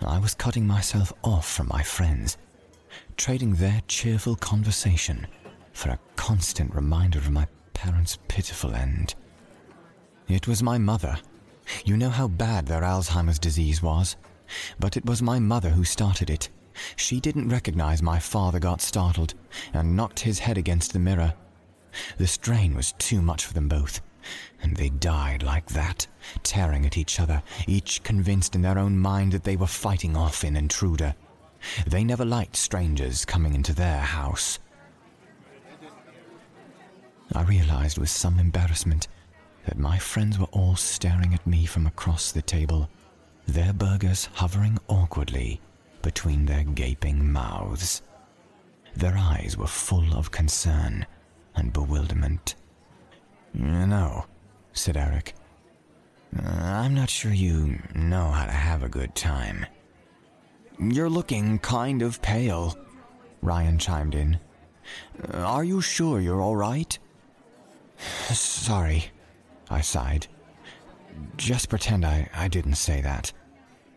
[0.00, 2.36] I was cutting myself off from my friends,
[3.16, 5.26] trading their cheerful conversation
[5.76, 9.14] for a constant reminder of my parents' pitiful end.
[10.26, 11.18] It was my mother.
[11.84, 14.16] You know how bad their Alzheimer's disease was.
[14.80, 16.48] But it was my mother who started it.
[16.96, 19.34] She didn't recognize my father got startled
[19.74, 21.34] and knocked his head against the mirror.
[22.16, 24.00] The strain was too much for them both,
[24.62, 26.06] and they died like that,
[26.42, 30.42] tearing at each other, each convinced in their own mind that they were fighting off
[30.44, 31.14] an intruder.
[31.86, 34.58] They never liked strangers coming into their house.
[37.36, 39.08] I realized with some embarrassment
[39.66, 42.88] that my friends were all staring at me from across the table,
[43.46, 45.60] their burgers hovering awkwardly
[46.00, 48.00] between their gaping mouths.
[48.94, 51.04] Their eyes were full of concern
[51.54, 52.54] and bewilderment.
[53.52, 54.24] No,
[54.72, 55.34] said Eric.
[56.42, 59.66] Uh, I'm not sure you know how to have a good time.
[60.78, 62.78] You're looking kind of pale,
[63.42, 64.40] Ryan chimed in.
[65.34, 66.98] Are you sure you're all right?
[67.98, 69.06] Sorry,
[69.70, 70.26] I sighed.
[71.36, 73.32] Just pretend I, I didn't say that.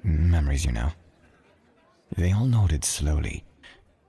[0.04, 0.92] Memories, you know.
[2.16, 3.44] They all nodded slowly,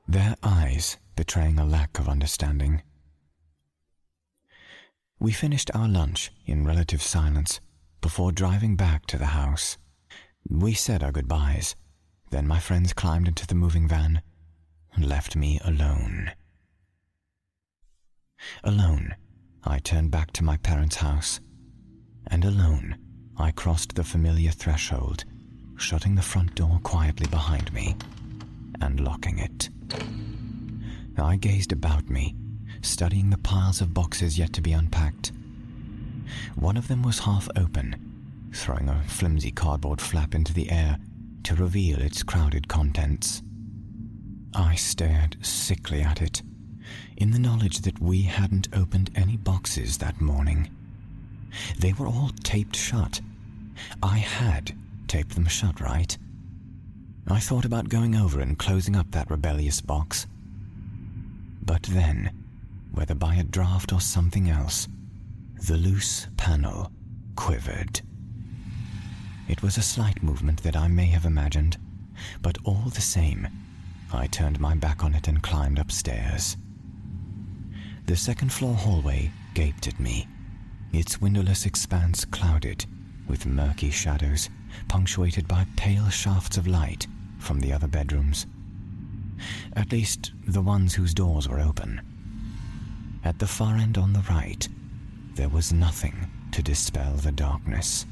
[0.09, 2.83] their eyes betraying a lack of understanding.
[5.19, 7.61] We finished our lunch in relative silence
[8.01, 9.77] before driving back to the house.
[10.49, 11.77] We said our goodbyes.
[12.31, 14.23] Then my friends climbed into the moving van
[14.95, 16.33] and left me alone.
[18.65, 19.15] Alone,
[19.65, 21.41] I turned back to my parents' house,
[22.27, 22.97] and alone,
[23.37, 25.25] I crossed the familiar threshold,
[25.77, 27.97] shutting the front door quietly behind me
[28.81, 29.69] and locking it.
[31.19, 32.35] I gazed about me,
[32.81, 35.33] studying the piles of boxes yet to be unpacked.
[36.55, 40.99] One of them was half open, throwing a flimsy cardboard flap into the air
[41.45, 43.43] to reveal its crowded contents.
[44.55, 46.43] I stared sickly at it
[47.17, 50.71] in the knowledge that we hadn't opened any boxes that morning.
[51.79, 53.21] They were all taped shut.
[54.03, 54.73] I had
[55.09, 56.17] taped them shut, right?
[57.27, 60.27] I thought about going over and closing up that rebellious box.
[61.63, 62.31] But then,
[62.93, 64.89] whether by a draft or something else,
[65.69, 66.91] the loose panel
[67.37, 68.01] quivered.
[69.49, 71.77] It was a slight movement that I may have imagined,
[72.43, 73.49] but all the same,
[74.13, 76.57] I turned my back on it and climbed upstairs.
[78.11, 80.27] The second floor hallway gaped at me,
[80.93, 82.85] its windowless expanse clouded
[83.29, 84.51] with murky shadows,
[84.89, 87.07] punctuated by pale shafts of light
[87.39, 88.49] from the other bedrooms.
[89.75, 92.01] At least, the ones whose doors were open.
[93.23, 94.69] At the far end on the right,
[95.37, 98.07] there was nothing to dispel the darkness.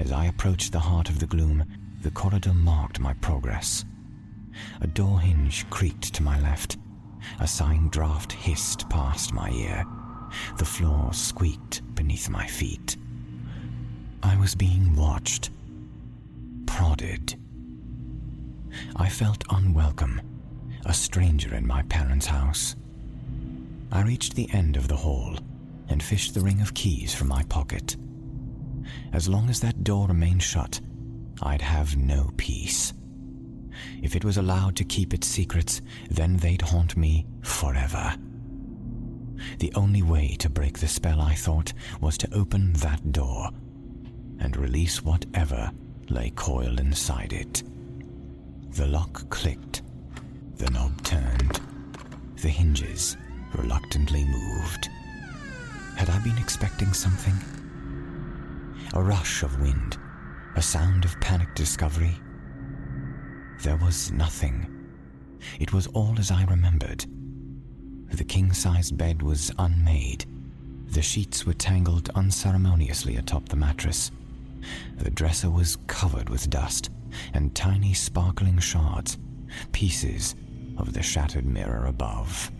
[0.00, 1.64] As I approached the heart of the gloom,
[2.02, 3.86] the corridor marked my progress.
[4.82, 6.76] A door hinge creaked to my left,
[7.40, 9.84] a sighing draft hissed past my ear.
[10.58, 12.96] The floor squeaked beneath my feet.
[14.22, 15.50] I was being watched,
[16.66, 17.34] prodded.
[18.96, 20.20] I felt unwelcome,
[20.86, 22.76] a stranger in my parents' house.
[23.90, 25.36] I reached the end of the hall
[25.88, 27.96] and fished the ring of keys from my pocket.
[29.12, 30.80] As long as that door remained shut,
[31.42, 32.94] I'd have no peace.
[34.02, 38.14] If it was allowed to keep its secrets, then they'd haunt me forever.
[39.58, 43.50] The only way to break the spell, I thought, was to open that door
[44.38, 45.70] and release whatever
[46.08, 47.62] lay coiled inside it.
[48.70, 49.82] The lock clicked,
[50.56, 51.60] the knob turned,
[52.36, 53.16] the hinges
[53.54, 54.88] reluctantly moved.
[55.96, 57.34] Had I been expecting something?
[58.94, 59.98] A rush of wind,
[60.56, 62.18] a sound of panicked discovery,
[63.60, 64.66] there was nothing.
[65.60, 67.04] It was all as I remembered.
[68.12, 70.24] The king sized bed was unmade.
[70.88, 74.10] The sheets were tangled unceremoniously atop the mattress.
[74.98, 76.90] The dresser was covered with dust
[77.34, 79.18] and tiny sparkling shards,
[79.72, 80.34] pieces
[80.76, 82.50] of the shattered mirror above.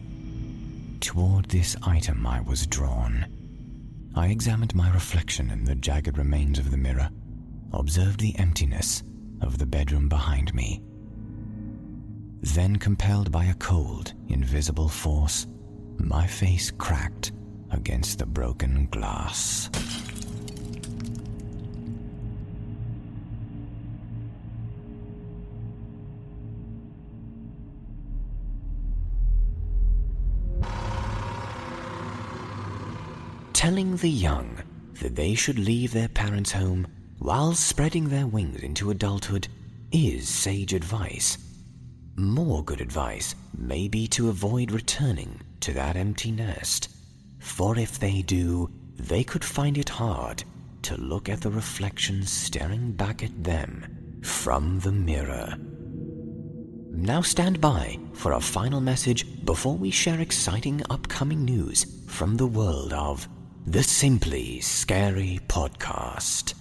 [1.01, 3.26] Toward this item I was drawn.
[4.14, 7.11] I examined my reflection in the jagged remains of the mirror,
[7.72, 9.03] observed the emptiness
[9.43, 10.82] of the bedroom behind me.
[12.40, 15.47] Then, compelled by a cold, invisible force,
[15.99, 17.32] my face cracked
[17.70, 19.70] against the broken glass.
[33.53, 34.59] Telling the young
[35.01, 36.86] that they should leave their parents' home
[37.23, 39.47] while spreading their wings into adulthood
[39.93, 41.39] is sage advice.
[42.16, 46.89] More good advice may be to avoid returning to that empty nest,
[47.39, 50.43] for if they do, they could find it hard
[50.83, 55.55] to look at the reflection staring back at them from the mirror.
[56.91, 62.49] Now stand by for a final message before we share exciting upcoming news from the
[62.49, 63.29] world of
[63.64, 66.55] the Simply Scary Podcast.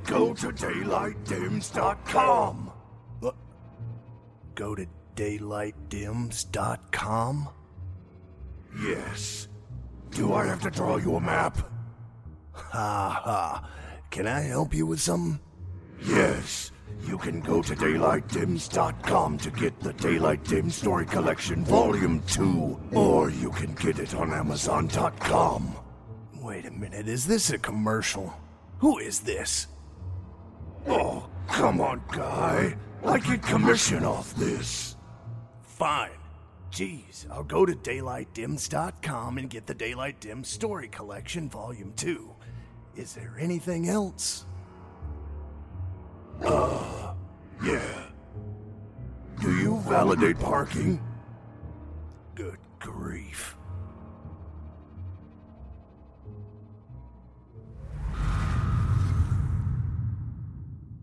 [0.06, 2.72] Go to DaylightDims.com.
[3.20, 3.36] What?
[4.56, 4.86] Go to
[5.16, 7.50] DaylightDims.com?
[8.84, 9.48] Yes.
[10.12, 11.58] Do I have to draw you a map?
[12.76, 13.70] Ha ha.
[14.12, 15.40] Can I help you with something?
[16.04, 16.74] Yes.
[17.08, 23.30] You can go to DaylightDims.com to get the Daylight Dim Story Collection Volume 2, or
[23.30, 25.74] you can get it on Amazon.com.
[26.42, 28.34] Wait a minute, is this a commercial?
[28.80, 29.68] Who is this?
[30.86, 32.76] Oh, come on, guy.
[33.06, 34.98] I get commission off this.
[35.62, 36.12] Fine.
[36.72, 42.35] Geez, I'll go to DaylightDims.com and get the Daylight Dim Story Collection Volume 2.
[42.96, 44.46] Is there anything else?
[46.42, 47.14] Uh,
[47.64, 48.04] yeah.
[49.42, 51.02] Do you validate parking?
[52.36, 53.56] Good grief.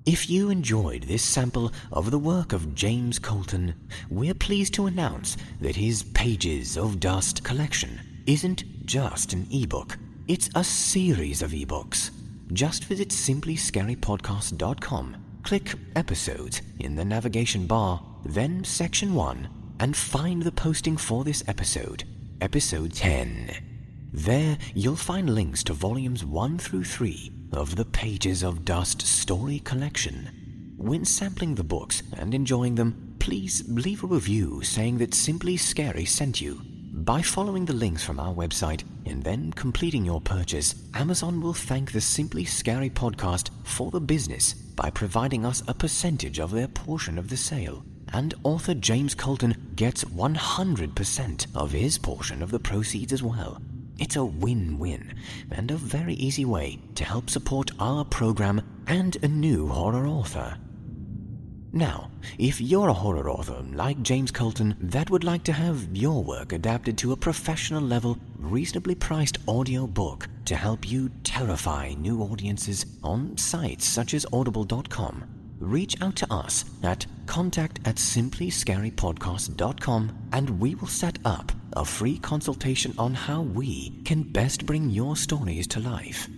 [0.04, 3.74] If you enjoyed this sample of the work of James Colton,
[4.10, 9.96] we're pleased to announce that his Pages of Dust collection isn't just an ebook,
[10.28, 12.10] it's a series of ebooks.
[12.52, 19.48] Just visit simplyscarypodcast.com, click Episodes in the navigation bar, then Section 1,
[19.80, 22.04] and find the posting for this episode,
[22.40, 23.50] Episode 10.
[24.12, 29.58] There, you'll find links to volumes 1 through 3 of the Pages of Dust story
[29.60, 30.74] collection.
[30.76, 36.04] When sampling the books and enjoying them, please leave a review saying that Simply Scary
[36.04, 36.60] sent you.
[37.04, 41.90] By following the links from our website and then completing your purchase, Amazon will thank
[41.90, 47.18] the Simply Scary podcast for the business by providing us a percentage of their portion
[47.18, 47.84] of the sale.
[48.12, 53.60] And author James Colton gets 100% of his portion of the proceeds as well.
[53.98, 55.12] It's a win win
[55.50, 60.56] and a very easy way to help support our program and a new horror author.
[61.72, 66.22] Now, if you're a horror author like James Colton that would like to have your
[66.22, 72.20] work adapted to a professional level, reasonably priced audio book to help you terrify new
[72.20, 75.24] audiences on sites such as audible.com,
[75.60, 82.18] reach out to us at contact at simplyscarypodcast.com and we will set up a free
[82.18, 86.28] consultation on how we can best bring your stories to life.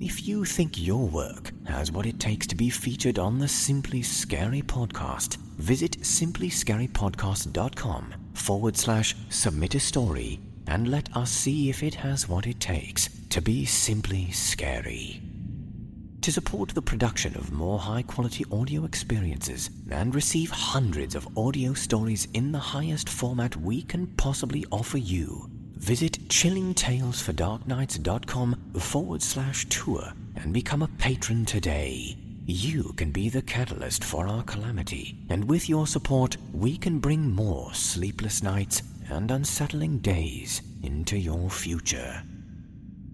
[0.00, 4.00] If you think your work has what it takes to be featured on the Simply
[4.00, 10.38] Scary podcast, visit simplyscarypodcast.com forward slash submit a story
[10.68, 15.20] and let us see if it has what it takes to be simply scary.
[16.20, 21.74] To support the production of more high quality audio experiences and receive hundreds of audio
[21.74, 30.12] stories in the highest format we can possibly offer you, visit chillingtalesfordarknights.com forward slash tour
[30.36, 32.16] and become a patron today.
[32.46, 37.30] You can be the catalyst for our calamity, and with your support, we can bring
[37.30, 42.22] more sleepless nights and unsettling days into your future.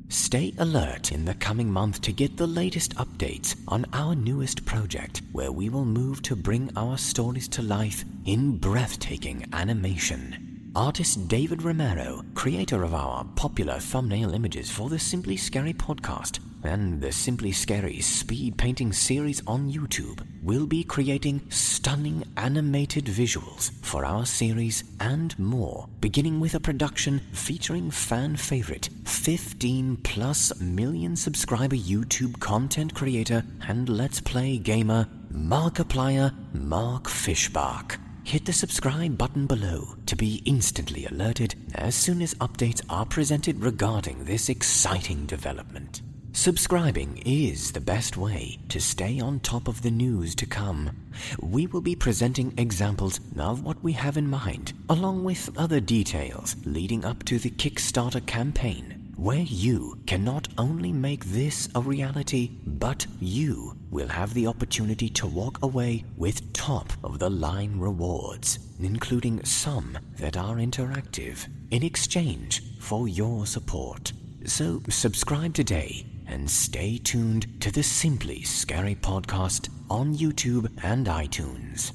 [0.09, 5.23] Stay alert in the coming month to get the latest updates on our newest project,
[5.33, 10.54] where we will move to bring our stories to life in breathtaking animation.
[10.77, 17.01] Artist David Romero, creator of our popular thumbnail images for the Simply Scary podcast, and
[17.01, 24.05] the Simply Scary speed painting series on YouTube will be creating stunning animated visuals for
[24.05, 31.77] our series and more, beginning with a production featuring fan favorite 15 plus million subscriber
[31.77, 38.04] YouTube content creator and Let's Play gamer Markiplier Mark Fischbach.
[38.25, 43.63] Hit the subscribe button below to be instantly alerted as soon as updates are presented
[43.63, 46.01] regarding this exciting development.
[46.33, 50.91] Subscribing is the best way to stay on top of the news to come.
[51.39, 56.57] We will be presenting examples of what we have in mind, along with other details
[56.65, 62.51] leading up to the Kickstarter campaign, where you can not only make this a reality,
[62.67, 68.59] but you will have the opportunity to walk away with top of the line rewards,
[68.81, 74.13] including some that are interactive, in exchange for your support.
[74.47, 81.93] So subscribe today and stay tuned to the Simply Scary podcast on YouTube and iTunes.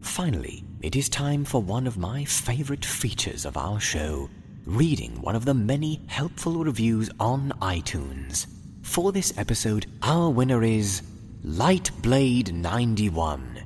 [0.00, 4.28] Finally, it is time for one of my favorite features of our show
[4.66, 8.46] reading one of the many helpful reviews on iTunes.
[8.82, 11.02] For this episode, our winner is
[11.44, 13.64] Lightblade91.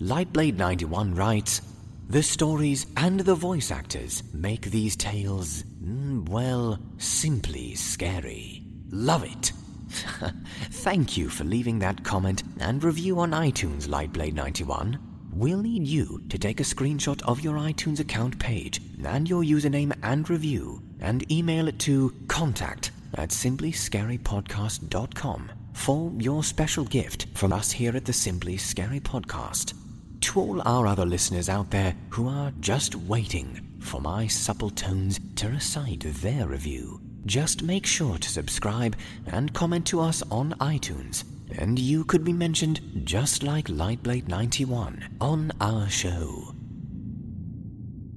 [0.00, 1.62] Lightblade91 writes,
[2.08, 8.62] The stories and the voice actors make these tales, mm, well, simply scary.
[8.90, 9.52] Love it.
[10.70, 14.98] Thank you for leaving that comment and review on iTunes, Lightblade91.
[15.34, 19.92] We'll need you to take a screenshot of your iTunes account page and your username
[20.04, 27.72] and review and email it to contact at simplyscarypodcast.com for your special gift from us
[27.72, 29.74] here at the Simply Scary Podcast.
[30.20, 35.18] To all our other listeners out there who are just waiting for my supple tones
[35.34, 38.94] to recite their review, just make sure to subscribe
[39.26, 41.24] and comment to us on iTunes,
[41.58, 46.54] and you could be mentioned just like Lightblade91 on our show.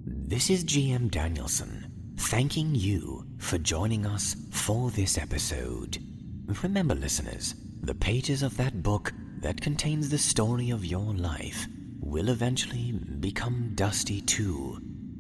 [0.05, 5.97] This is GM Danielson, thanking you for joining us for this episode.
[6.63, 11.67] Remember, listeners, the pages of that book that contains the story of your life
[11.99, 14.79] will eventually become dusty too,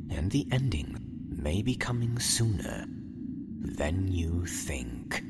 [0.09, 0.97] and the ending
[1.29, 2.85] may be coming sooner
[3.59, 5.21] than you think.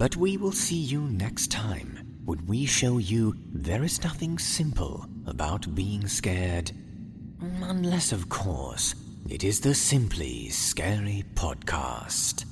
[0.00, 5.04] But we will see you next time when we show you there is nothing simple
[5.26, 6.72] about being scared.
[7.60, 8.94] Unless, of course,
[9.28, 12.46] it is the Simply Scary Podcast.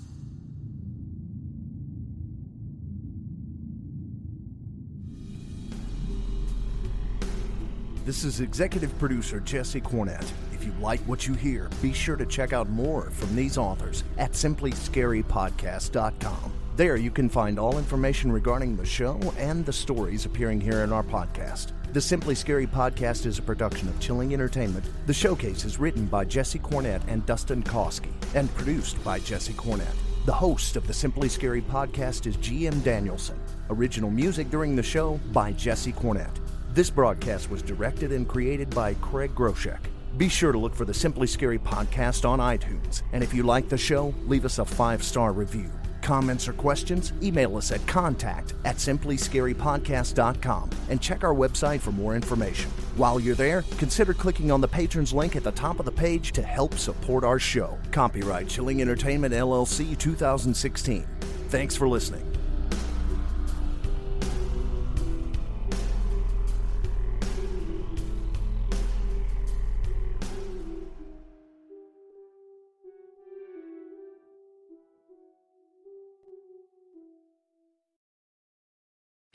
[8.05, 10.31] This is executive producer Jesse Cornett.
[10.53, 14.05] If you like what you hear, be sure to check out more from these authors
[14.19, 16.53] at simplyscarypodcast.com.
[16.79, 20.93] There you can find all information regarding the show and the stories appearing here in
[20.93, 21.73] our podcast.
[21.93, 24.85] The Simply Scary podcast is a production of Chilling Entertainment.
[25.07, 29.93] The showcase is written by Jesse Cornett and Dustin Kosky and produced by Jesse Cornett.
[30.25, 33.41] The host of the Simply Scary podcast is GM Danielson.
[33.71, 36.37] Original music during the show by Jesse Cornett.
[36.75, 39.81] This broadcast was directed and created by Craig Groshek.
[40.17, 43.03] Be sure to look for the Simply Scary podcast on iTunes.
[43.13, 45.73] And if you like the show, leave us a five star review.
[46.09, 47.13] Comments or questions?
[47.23, 52.71] Email us at contact at simplyscarypodcast.com and check our website for more information.
[52.97, 56.33] While you're there, consider clicking on the patrons link at the top of the page
[56.33, 57.79] to help support our show.
[57.91, 61.07] Copyright Chilling Entertainment LLC 2016.
[61.51, 62.28] Thanks for listening.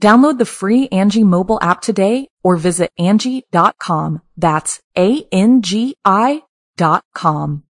[0.00, 4.22] Download the free Angi mobile app today or visit Angi.com.
[4.36, 6.42] That's A-N-G-I
[6.76, 7.64] dot com.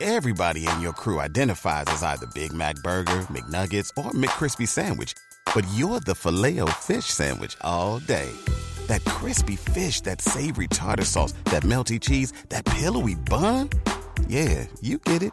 [0.00, 5.12] Everybody in your crew identifies as either Big Mac Burger, McNuggets, or McCrispy Sandwich.
[5.52, 8.30] But you're the filet fish Sandwich all day.
[8.86, 13.70] That crispy fish, that savory tartar sauce, that melty cheese, that pillowy bun.
[14.28, 15.32] Yeah, you get it.